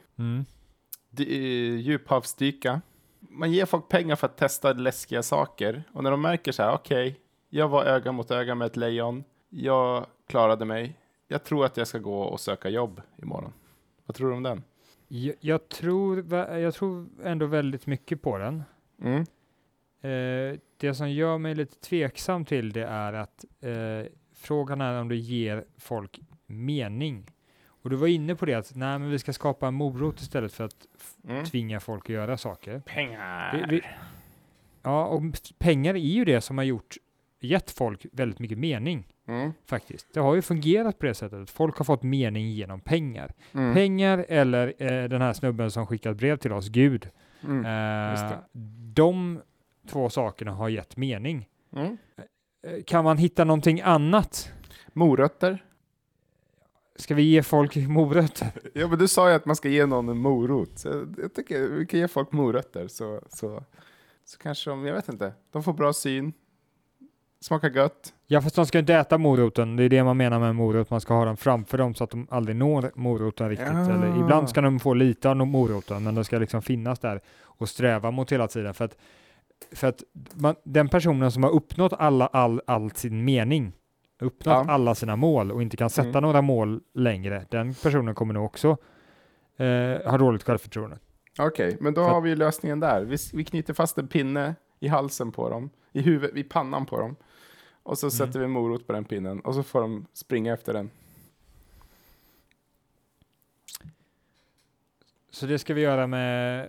dy- 1.10 1.30
eh, 1.30 1.80
djuphavsdyka. 1.80 2.80
Man 3.20 3.52
ger 3.52 3.66
folk 3.66 3.88
pengar 3.88 4.16
för 4.16 4.26
att 4.26 4.36
testa 4.36 4.72
läskiga 4.72 5.22
saker. 5.22 5.82
Och 5.92 6.02
när 6.02 6.10
de 6.10 6.22
märker 6.22 6.52
så 6.52 6.62
här, 6.62 6.74
okej, 6.74 7.20
jag 7.48 7.68
var 7.68 7.84
öga 7.84 8.12
mot 8.12 8.30
öga 8.30 8.54
med 8.54 8.66
ett 8.66 8.76
lejon. 8.76 9.24
Jag 9.48 10.06
klarade 10.28 10.64
mig. 10.64 10.98
Jag 11.28 11.44
tror 11.44 11.64
att 11.64 11.76
jag 11.76 11.86
ska 11.86 11.98
gå 11.98 12.20
och 12.22 12.40
söka 12.40 12.68
jobb 12.68 13.02
imorgon. 13.22 13.52
Vad 14.06 14.14
tror 14.14 14.30
du 14.30 14.36
om 14.36 14.42
den? 14.42 14.62
Jag, 15.08 15.34
jag, 15.40 15.68
tror, 15.68 16.34
jag 16.34 16.74
tror 16.74 17.08
ändå 17.24 17.46
väldigt 17.46 17.86
mycket 17.86 18.22
på 18.22 18.38
den. 18.38 18.62
Mm. 19.02 19.20
Eh, 20.00 20.58
det 20.76 20.94
som 20.94 21.10
gör 21.10 21.38
mig 21.38 21.54
lite 21.54 21.80
tveksam 21.80 22.44
till 22.44 22.72
det 22.72 22.84
är 22.86 23.12
att 23.12 23.44
eh, 23.60 24.12
frågan 24.34 24.80
är 24.80 25.00
om 25.00 25.08
det 25.08 25.16
ger 25.16 25.64
folk 25.78 26.20
mening. 26.46 27.30
Och 27.68 27.90
du 27.90 27.96
var 27.96 28.06
inne 28.06 28.34
på 28.36 28.46
det 28.46 28.54
att 28.54 28.74
nej, 28.74 28.98
men 28.98 29.10
vi 29.10 29.18
ska 29.18 29.32
skapa 29.32 29.68
en 29.68 29.74
morot 29.74 30.20
istället 30.20 30.52
för 30.52 30.64
att 30.64 30.86
Mm. 31.28 31.44
tvinga 31.44 31.80
folk 31.80 32.04
att 32.04 32.08
göra 32.14 32.36
saker. 32.36 32.80
Pengar. 32.86 33.66
Vi, 33.68 33.74
vi, 33.76 33.82
ja, 34.82 35.06
och 35.06 35.22
pengar 35.58 35.94
är 35.94 35.98
ju 35.98 36.24
det 36.24 36.40
som 36.40 36.58
har 36.58 36.64
gjort, 36.64 36.96
gett 37.40 37.70
folk 37.70 38.06
väldigt 38.12 38.38
mycket 38.38 38.58
mening 38.58 39.06
Mm. 39.28 39.52
faktiskt. 39.66 40.06
Det 40.14 40.20
har 40.20 40.34
ju 40.34 40.42
fungerat 40.42 40.98
på 40.98 41.06
det 41.06 41.14
sättet. 41.14 41.50
Folk 41.50 41.76
har 41.78 41.84
fått 41.84 42.02
mening 42.02 42.50
genom 42.50 42.80
pengar. 42.80 43.34
Mm. 43.52 43.74
Pengar 43.74 44.26
eller 44.28 44.74
eh, 44.78 45.08
den 45.08 45.22
här 45.22 45.32
snubben 45.32 45.70
som 45.70 45.86
skickat 45.86 46.16
brev 46.16 46.36
till 46.36 46.52
oss, 46.52 46.68
Gud. 46.68 47.08
Mm. 47.44 47.64
Eh, 48.14 48.32
de 48.94 49.40
två 49.88 50.08
sakerna 50.10 50.52
har 50.52 50.68
gett 50.68 50.96
mening. 50.96 51.48
Mm. 51.76 51.96
Eh, 52.66 52.82
Kan 52.86 53.04
man 53.04 53.18
hitta 53.18 53.44
någonting 53.44 53.80
annat? 53.80 54.52
Morötter. 54.92 55.64
ska 56.96 57.14
vi 57.14 57.22
ge 57.22 57.42
folk 57.42 57.76
morötter? 57.76 58.48
Ja, 58.74 58.88
men 58.88 58.98
du 58.98 59.08
sa 59.08 59.28
ju 59.30 59.34
att 59.36 59.46
man 59.46 59.56
ska 59.56 59.68
ge 59.68 59.86
någon 59.86 60.08
en 60.08 60.18
morot. 60.18 60.78
Så 60.78 61.06
jag 61.18 61.34
tycker 61.34 61.68
vi 61.68 61.86
kan 61.86 62.00
ge 62.00 62.08
folk 62.08 62.32
morötter 62.32 62.88
så, 62.88 63.20
så, 63.28 63.64
så 64.24 64.38
kanske 64.38 64.70
de, 64.70 64.84
jag 64.86 64.94
vet 64.94 65.08
inte, 65.08 65.32
de 65.50 65.62
får 65.62 65.72
bra 65.72 65.92
syn, 65.92 66.32
smakar 67.46 67.70
gött. 67.70 68.14
Ja, 68.26 68.40
fast 68.40 68.56
de 68.56 68.66
ska 68.66 68.78
inte 68.78 68.94
äta 68.94 69.18
moroten. 69.18 69.76
Det 69.76 69.82
är 69.84 69.88
det 69.88 70.04
man 70.04 70.16
menar 70.16 70.38
med 70.40 70.54
morot. 70.54 70.90
Man 70.90 71.00
ska 71.00 71.14
ha 71.14 71.24
den 71.24 71.36
framför 71.36 71.78
dem 71.78 71.94
så 71.94 72.04
att 72.04 72.10
de 72.10 72.26
aldrig 72.30 72.56
når 72.56 72.90
moroten 72.94 73.48
riktigt. 73.48 73.68
Ja. 73.72 73.90
Eller 73.90 74.20
ibland 74.20 74.48
ska 74.50 74.60
de 74.60 74.80
få 74.80 74.94
lite 74.94 75.30
av 75.30 75.36
moroten, 75.36 76.04
men 76.04 76.14
den 76.14 76.24
ska 76.24 76.38
liksom 76.38 76.62
finnas 76.62 76.98
där 76.98 77.20
och 77.42 77.68
sträva 77.68 78.10
mot 78.10 78.32
hela 78.32 78.48
tiden. 78.48 78.74
För 78.74 78.84
att, 78.84 78.96
för 79.72 79.86
att 79.88 80.02
man, 80.34 80.54
den 80.64 80.88
personen 80.88 81.30
som 81.32 81.42
har 81.42 81.50
uppnått 81.50 81.92
alla, 81.98 82.26
all, 82.26 82.60
all 82.66 82.90
sin 82.90 83.24
mening, 83.24 83.72
uppnått 84.20 84.54
Ja. 84.66 84.72
alla 84.72 84.94
sina 84.94 85.16
mål 85.16 85.52
och 85.52 85.62
inte 85.62 85.76
kan 85.76 85.90
sätta 85.90 86.08
Mm. 86.08 86.22
några 86.22 86.42
mål 86.42 86.80
längre, 86.94 87.44
den 87.50 87.74
personen 87.74 88.14
kommer 88.14 88.34
nog 88.34 88.44
också 88.44 88.76
eh, 89.56 90.10
ha 90.10 90.18
dåligt 90.18 90.42
självförtroende. 90.42 90.98
Okej, 91.38 91.76
men 91.80 91.94
då 91.94 92.04
För- 92.04 92.10
har 92.10 92.20
vi 92.20 92.36
lösningen 92.36 92.80
där. 92.80 93.04
Vi, 93.04 93.16
vi 93.32 93.44
knyter 93.44 93.74
fast 93.74 93.98
en 93.98 94.08
pinne 94.08 94.54
i 94.80 94.88
halsen 94.88 95.32
på 95.32 95.48
dem, 95.48 95.70
i 95.92 96.00
huvudet, 96.00 96.36
i 96.36 96.42
pannan 96.42 96.86
på 96.86 96.98
dem. 97.00 97.16
Och 97.86 97.98
så 97.98 98.06
Mm. 98.06 98.10
sätter 98.10 98.40
vi 98.40 98.46
morot 98.46 98.86
på 98.86 98.92
den 98.92 99.04
pinnen 99.04 99.40
och 99.40 99.54
så 99.54 99.62
får 99.62 99.80
de 99.80 100.06
springa 100.12 100.54
efter 100.54 100.72
den. 100.72 100.90
Så 105.30 105.46
det 105.46 105.58
ska 105.58 105.74
vi 105.74 105.80
göra 105.80 106.06
med 106.06 106.60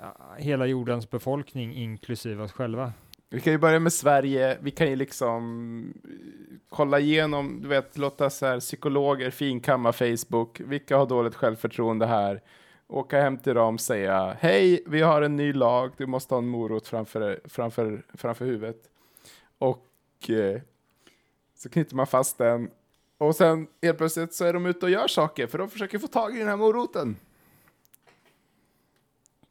eh, 0.00 0.06
hela 0.38 0.66
jordens 0.66 1.10
befolkning, 1.10 1.74
inklusive 1.74 2.42
oss 2.42 2.52
själva. 2.52 2.92
Vi 3.28 3.40
kan 3.40 3.52
ju 3.52 3.58
börja 3.58 3.78
med 3.80 3.92
Sverige, 3.92 4.58
vi 4.60 4.70
kan 4.70 4.88
ju 4.90 4.96
liksom 4.96 5.94
eh, 6.04 6.10
kolla 6.68 7.00
igenom, 7.00 7.62
du 7.62 7.68
vet, 7.68 7.98
låta 7.98 8.30
så 8.30 8.46
här 8.46 8.60
psykologer 8.60 9.30
finkamma 9.30 9.92
Facebook, 9.92 10.60
vilka 10.60 10.96
har 10.96 11.06
dåligt 11.06 11.34
självförtroende 11.34 12.06
här? 12.06 12.40
Åka 12.88 13.20
hem 13.20 13.38
till 13.38 13.54
dem, 13.54 13.78
säga 13.78 14.36
hej, 14.40 14.82
vi 14.86 15.00
har 15.00 15.22
en 15.22 15.36
ny 15.36 15.52
lag, 15.52 15.90
du 15.96 16.06
måste 16.06 16.34
ha 16.34 16.38
en 16.38 16.48
morot 16.48 16.86
framför, 16.86 17.40
framför, 17.44 18.02
framför 18.14 18.44
huvudet. 18.44 18.88
Och 19.58 19.86
eh, 20.30 20.60
så 21.54 21.68
knyter 21.68 21.96
man 21.96 22.06
fast 22.06 22.38
den 22.38 22.70
och 23.18 23.36
sen 23.36 23.66
helt 23.82 23.98
plötsligt 23.98 24.34
så 24.34 24.44
är 24.44 24.52
de 24.52 24.66
ute 24.66 24.86
och 24.86 24.90
gör 24.90 25.06
saker 25.08 25.46
för 25.46 25.58
de 25.58 25.70
försöker 25.70 25.98
få 25.98 26.06
tag 26.06 26.36
i 26.36 26.38
den 26.38 26.48
här 26.48 26.56
moroten. 26.56 27.16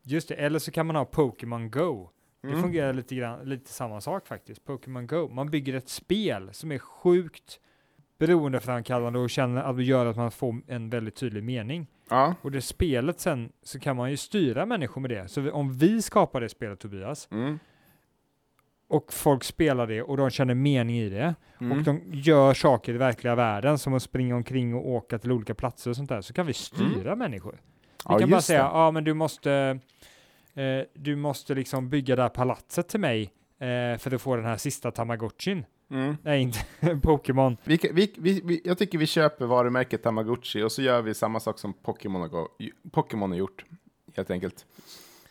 Just 0.04 0.28
det, 0.28 0.36
eller 0.36 0.60
så 0.60 0.72
kan 0.72 0.86
man 0.86 0.96
ha 0.96 1.06
Pokémon 1.06 1.72
Go. 1.72 2.10
Det 2.42 2.48
Mm. 2.48 2.62
fungerar 2.62 2.94
lite, 2.94 3.16
grann, 3.16 3.50
lite 3.50 3.72
samma 3.72 4.02
sak 4.02 4.28
faktiskt. 4.28 4.66
Pokémon 4.66 5.08
Go. 5.08 5.28
Man 5.30 5.50
bygger 5.50 5.74
ett 5.74 5.90
spel 5.90 6.50
som 6.54 6.72
är 6.72 6.80
sjukt 6.80 7.60
beroendeframkallande 8.18 9.20
och 9.20 9.30
känner 9.30 9.64
att 9.64 9.78
det 9.78 9.84
gör 9.84 10.06
att 10.06 10.16
man 10.16 10.32
får 10.32 10.62
en 10.68 10.90
väldigt 10.90 11.16
tydlig 11.16 11.44
mening. 11.44 11.88
Ja. 12.10 12.36
Och 12.42 12.52
det 12.52 12.62
spelet 12.62 13.20
sen 13.20 13.52
så 13.64 13.80
kan 13.80 13.96
man 13.96 14.12
ju 14.12 14.18
styra 14.18 14.66
människor 14.66 15.02
med 15.02 15.10
det. 15.12 15.28
Så 15.28 15.42
vi- 15.42 15.52
om 15.52 15.74
vi 15.78 16.02
skapar 16.02 16.42
det 16.42 16.50
spelet 16.50 16.80
Tobias 16.80 17.28
Mm. 17.32 17.60
Och 18.92 19.14
folk 19.14 19.44
spelar 19.44 19.88
det 19.88 20.02
och 20.02 20.18
de 20.18 20.30
känner 20.30 20.54
mening 20.54 20.98
i 21.00 21.10
det 21.10 21.36
Mm. 21.62 21.78
och 21.78 21.84
de 21.84 22.02
gör 22.12 22.54
saker 22.54 22.94
i 22.94 22.98
verkliga 22.98 23.36
världen 23.36 23.78
som 23.78 23.94
att 23.94 24.04
springa 24.04 24.36
omkring 24.36 24.76
och 24.76 24.90
åka 24.90 25.20
till 25.20 25.32
olika 25.32 25.56
platser 25.56 25.90
och 25.90 25.96
sånt 25.96 26.10
där 26.10 26.22
så 26.22 26.34
kan 26.34 26.46
vi 26.46 26.54
styra 26.54 27.16
människor. 27.16 27.52
Vi 27.52 27.58
Ja, 28.06 28.20
kan 28.20 28.30
bara 28.30 28.42
säga, 28.42 28.60
ja 28.74 28.92
men 28.92 29.04
du 29.04 29.14
måste, 29.14 29.80
eh, 30.54 30.64
du 30.94 31.16
måste 31.16 31.56
liksom 31.56 31.90
bygga 31.90 32.16
det 32.16 32.22
här 32.22 32.30
palatset 32.30 32.88
till 32.90 33.00
mig 33.00 33.24
eh, 33.60 33.98
för 33.98 34.16
att 34.16 34.22
få 34.22 34.36
den 34.36 34.46
här 34.46 34.58
sista 34.58 34.92
Tamagotchin. 34.92 35.66
Mm. 35.92 36.18
Nej, 36.24 36.42
inte 36.42 36.60
Pokémon. 37.04 37.58
Vi, 37.64 37.80
vi, 37.94 38.42
vi, 38.44 38.62
jag 38.66 38.78
tycker 38.78 38.98
vi 38.98 39.06
köper 39.08 39.46
varumärket 39.46 40.04
Tamagotchi 40.04 40.64
och 40.64 40.72
så 40.72 40.82
gör 40.82 41.02
vi 41.02 41.14
samma 41.14 41.40
sak 41.40 41.60
som 41.60 41.74
Pokémon 41.74 42.22
har, 42.22 42.48
Pokémon 42.92 43.32
har 43.32 43.38
gjort. 43.38 43.66
Helt 44.16 44.32
enkelt. 44.32 44.66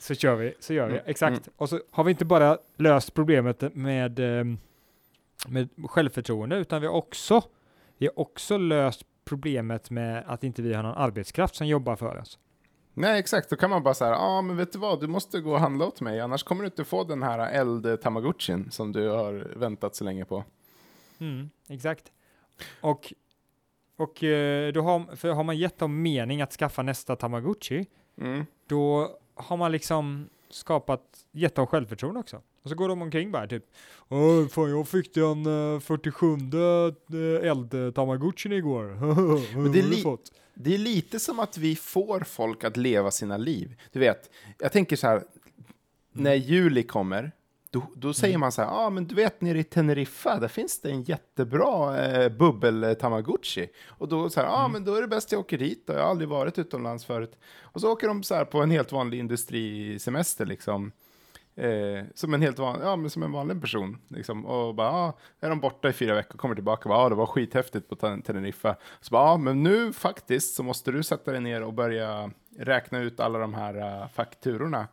Så 0.01 0.15
kör 0.15 0.37
vi, 0.37 0.55
så 0.61 0.75
gör 0.75 0.87
vi. 0.87 0.93
Mm, 0.93 1.05
Exakt. 1.07 1.49
Och 1.57 1.69
så 1.69 1.81
har 1.91 2.05
vi 2.05 2.11
inte 2.11 2.25
bara 2.25 2.59
löst 2.77 3.15
problemet 3.15 3.75
med, 3.75 4.19
eh, 4.19 4.45
med 5.49 5.69
självförtroende, 5.89 6.57
utan 6.57 6.81
vi 6.81 6.87
har 6.87 6.95
också, 6.95 7.43
vi 7.99 8.07
har 8.07 8.19
också 8.21 8.57
löst 8.57 9.03
problemet 9.25 9.91
med 9.91 10.25
att 10.27 10.45
inte 10.45 10.63
vi 10.63 10.75
har 10.75 10.83
någon 10.83 10.97
arbetskraft 10.97 11.55
som 11.55 11.67
jobbar 11.67 11.97
för 11.97 12.17
oss. 12.19 12.39
Nej, 12.95 13.19
exakt. 13.21 13.51
Då 13.51 13.57
kan 13.57 13.71
man 13.71 13.83
bara 13.83 13.95
säga, 13.95 14.11
ja 14.11 14.17
ah, 14.19 14.43
men 14.43 14.57
vet 14.57 14.73
du 14.73 14.79
vad, 14.79 15.01
du 15.01 15.07
måste 15.07 15.41
gå 15.41 15.53
och 15.53 15.61
handla 15.61 15.87
åt 15.87 16.01
mig, 16.01 16.21
annars 16.21 16.43
kommer 16.43 16.63
du 16.63 16.67
inte 16.67 16.85
få 16.85 17.05
den 17.05 17.23
här 17.23 17.39
eld-tamagotchin 17.53 18.71
som 18.71 18.93
du 18.93 19.09
har 19.09 19.33
väntat 19.57 19.95
så 19.95 20.05
länge 20.05 20.25
på. 20.25 20.45
Mm, 21.19 21.51
exakt. 21.69 22.13
Och, 22.81 23.13
och 23.97 24.25
eh, 24.25 24.73
då 24.73 24.83
har, 24.83 25.17
för 25.17 25.29
har 25.29 25.45
man 25.45 25.59
gett 25.59 25.79
dem 25.79 26.03
mening 26.03 26.43
att 26.43 26.53
skaffa 26.53 26.83
nästa 26.83 27.17
Tamagotchi, 27.17 27.87
Mm. 28.21 28.47
då 28.67 29.17
har 29.41 29.57
man 29.57 29.73
liksom 29.73 30.29
skapat, 30.51 31.03
gett 31.33 31.55
dem 31.55 31.67
självförtroende 31.67 32.21
också. 32.21 32.43
Och 32.63 32.69
så 32.71 32.75
går 32.75 32.89
de 32.89 33.03
omkring 33.03 33.33
bara 33.33 33.47
typ, 33.47 33.65
Åh, 34.09 34.47
fan 34.47 34.71
jag 34.71 34.89
fick 34.89 35.15
den 35.15 35.47
uh, 35.47 35.81
47 35.81 36.27
uh, 36.27 36.37
eld-tamagotchin 37.51 38.53
igår. 38.53 38.85
Men 39.63 39.73
det 39.73 39.79
är 39.79 39.83
li-? 39.83 40.17
Det 40.55 40.75
är 40.75 40.79
lite 40.79 41.19
som 41.19 41.39
att 41.39 41.59
vi 41.59 41.77
får 41.77 42.21
folk 42.21 42.65
att 42.65 42.77
leva 42.77 43.11
sina 43.11 43.37
liv. 43.37 43.81
Du 43.93 43.99
vet, 43.99 44.31
jag 44.59 44.73
tänker 44.73 44.97
så 44.97 45.07
här, 45.07 45.23
när 46.13 46.35
juli 46.35 46.83
kommer, 46.83 47.33
då, 47.71 47.83
då 47.97 48.13
säger 48.15 48.39
man 48.39 48.53
så 48.53 48.63
här, 48.63 48.69
ja 48.69 48.75
ah, 48.75 48.91
men 48.91 49.07
du 49.07 49.15
vet 49.15 49.41
nere 49.41 49.59
i 49.59 49.65
Teneriffa, 49.65 50.39
där 50.39 50.49
finns 50.49 50.81
det 50.81 50.91
en 50.91 51.03
jättebra 51.03 52.05
eh, 52.07 52.29
bubbel-tamagotchi. 52.29 53.69
Och 53.89 54.09
då 54.09 54.31
så 54.31 54.41
här, 54.41 54.47
ja 54.47 54.65
ah, 54.65 54.69
men 54.69 54.85
då 54.85 54.95
är 54.95 55.01
det 55.01 55.09
bäst 55.09 55.33
jag 55.33 55.41
åker 55.41 55.59
dit 55.59 55.87
då, 55.87 55.93
jag 55.93 56.01
har 56.01 56.11
aldrig 56.11 56.29
varit 56.29 56.59
utomlands 56.59 57.05
förut. 57.05 57.39
Och 57.61 57.81
så 57.81 57.93
åker 57.93 58.09
de 58.09 58.23
så 58.23 58.35
här 58.35 58.45
på 58.45 58.63
en 58.63 58.71
helt 58.71 58.93
vanlig 58.93 59.19
industrisemester 59.19 60.47
liksom. 60.47 60.93
Eh, 61.55 62.05
som 62.15 62.35
en 62.35 62.43
helt 62.43 62.59
van, 62.59 62.81
ja, 62.83 62.97
men 62.97 63.11
som 63.11 63.23
en 63.23 63.33
vanlig 63.33 63.61
person. 63.61 63.99
Liksom. 64.09 64.47
Och 64.47 64.75
bara, 64.75 64.91
ah, 64.91 65.19
är 65.41 65.49
de 65.49 65.61
borta 65.61 65.89
i 65.89 65.93
fyra 65.93 66.15
veckor, 66.15 66.39
kommer 66.39 66.55
tillbaka 66.55 66.83
och 66.83 66.89
bara, 66.89 66.99
ah, 66.99 67.09
det 67.09 67.15
var 67.15 67.27
skithäftigt 67.27 67.89
på 67.89 67.97
Ten- 67.97 68.23
Teneriffa. 68.23 68.77
Så 69.01 69.11
bara, 69.11 69.23
ah, 69.23 69.37
men 69.37 69.63
nu 69.63 69.93
faktiskt 69.93 70.55
så 70.55 70.63
måste 70.63 70.93
du 70.93 71.03
sätta 71.03 71.33
dig 71.33 71.41
ner 71.41 71.63
och 71.63 71.73
börja 71.73 72.31
räkna 72.59 72.99
ut 72.99 73.21
alla 73.21 73.39
de 73.39 73.55
här 73.55 74.03
uh, 74.03 74.09
fakturorna 74.09 74.89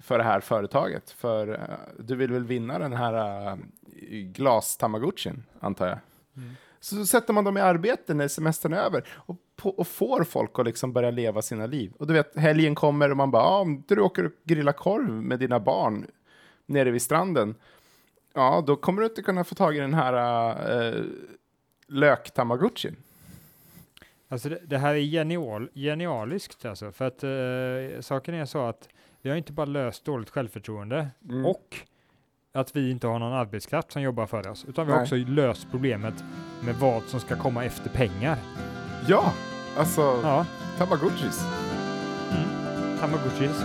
för 0.00 0.18
det 0.18 0.24
här 0.24 0.40
företaget. 0.40 1.10
För 1.10 1.48
eh, 1.48 2.02
du 2.04 2.16
vill 2.16 2.32
väl 2.32 2.44
vinna 2.44 2.78
den 2.78 2.92
här 2.92 3.52
uh, 3.52 3.58
glas-tamagotchin, 4.10 5.42
antar 5.60 5.88
jag. 5.88 5.98
Mm. 6.36 6.50
Så 6.80 7.06
sätter 7.06 7.32
man 7.32 7.44
dem 7.44 7.56
i 7.56 7.60
arbete 7.60 8.14
när 8.14 8.28
semestern 8.28 8.72
är 8.72 8.76
över 8.76 9.08
och, 9.12 9.36
på, 9.56 9.70
och 9.70 9.86
får 9.86 10.24
folk 10.24 10.58
att 10.58 10.66
liksom 10.66 10.92
börja 10.92 11.10
leva 11.10 11.42
sina 11.42 11.66
liv. 11.66 11.92
Och 11.98 12.06
du 12.06 12.12
vet, 12.12 12.36
helgen 12.36 12.74
kommer 12.74 13.10
och 13.10 13.16
man 13.16 13.30
bara, 13.30 13.42
ja, 13.42 13.60
om 13.60 13.84
du 13.88 14.00
åker 14.00 14.26
och 14.26 14.32
grillar 14.44 14.72
korv 14.72 15.10
med 15.10 15.38
dina 15.38 15.60
barn 15.60 16.06
nere 16.66 16.90
vid 16.90 17.02
stranden, 17.02 17.54
ja, 18.34 18.64
då 18.66 18.76
kommer 18.76 19.02
du 19.02 19.08
inte 19.08 19.22
kunna 19.22 19.44
få 19.44 19.54
tag 19.54 19.76
i 19.76 19.80
den 19.80 19.94
här 19.94 20.14
uh, 20.94 21.04
lök-tamagotchin. 21.86 22.96
Alltså 24.28 24.48
det, 24.48 24.60
det 24.66 24.78
här 24.78 24.94
är 24.94 25.00
genial, 25.00 25.70
genialiskt 25.74 26.64
alltså, 26.64 26.92
för 26.92 27.04
att 27.04 27.22
eh, 27.22 28.00
saken 28.00 28.34
är 28.34 28.44
så 28.44 28.66
att 28.66 28.88
vi 29.22 29.30
har 29.30 29.36
inte 29.36 29.52
bara 29.52 29.66
löst 29.66 30.04
dåligt 30.04 30.30
självförtroende 30.30 31.08
Mm. 31.30 31.46
och 31.46 31.76
att 32.54 32.76
vi 32.76 32.90
inte 32.90 33.06
har 33.06 33.18
någon 33.18 33.32
arbetskraft 33.32 33.92
som 33.92 34.02
jobbar 34.02 34.26
för 34.26 34.48
oss, 34.48 34.64
utan 34.68 34.86
vi 34.86 34.92
har 34.92 35.00
också 35.02 35.14
löst 35.16 35.66
problemet 35.70 36.24
med 36.64 36.74
vad 36.74 37.02
som 37.02 37.20
ska 37.20 37.36
komma 37.36 37.64
efter 37.64 37.90
pengar. 37.90 38.38
Ja, 39.08 39.32
alltså 39.78 40.20
Ja, 40.22 40.46
tamagotchis. 40.78 41.44
Tamagotchis. 43.00 43.62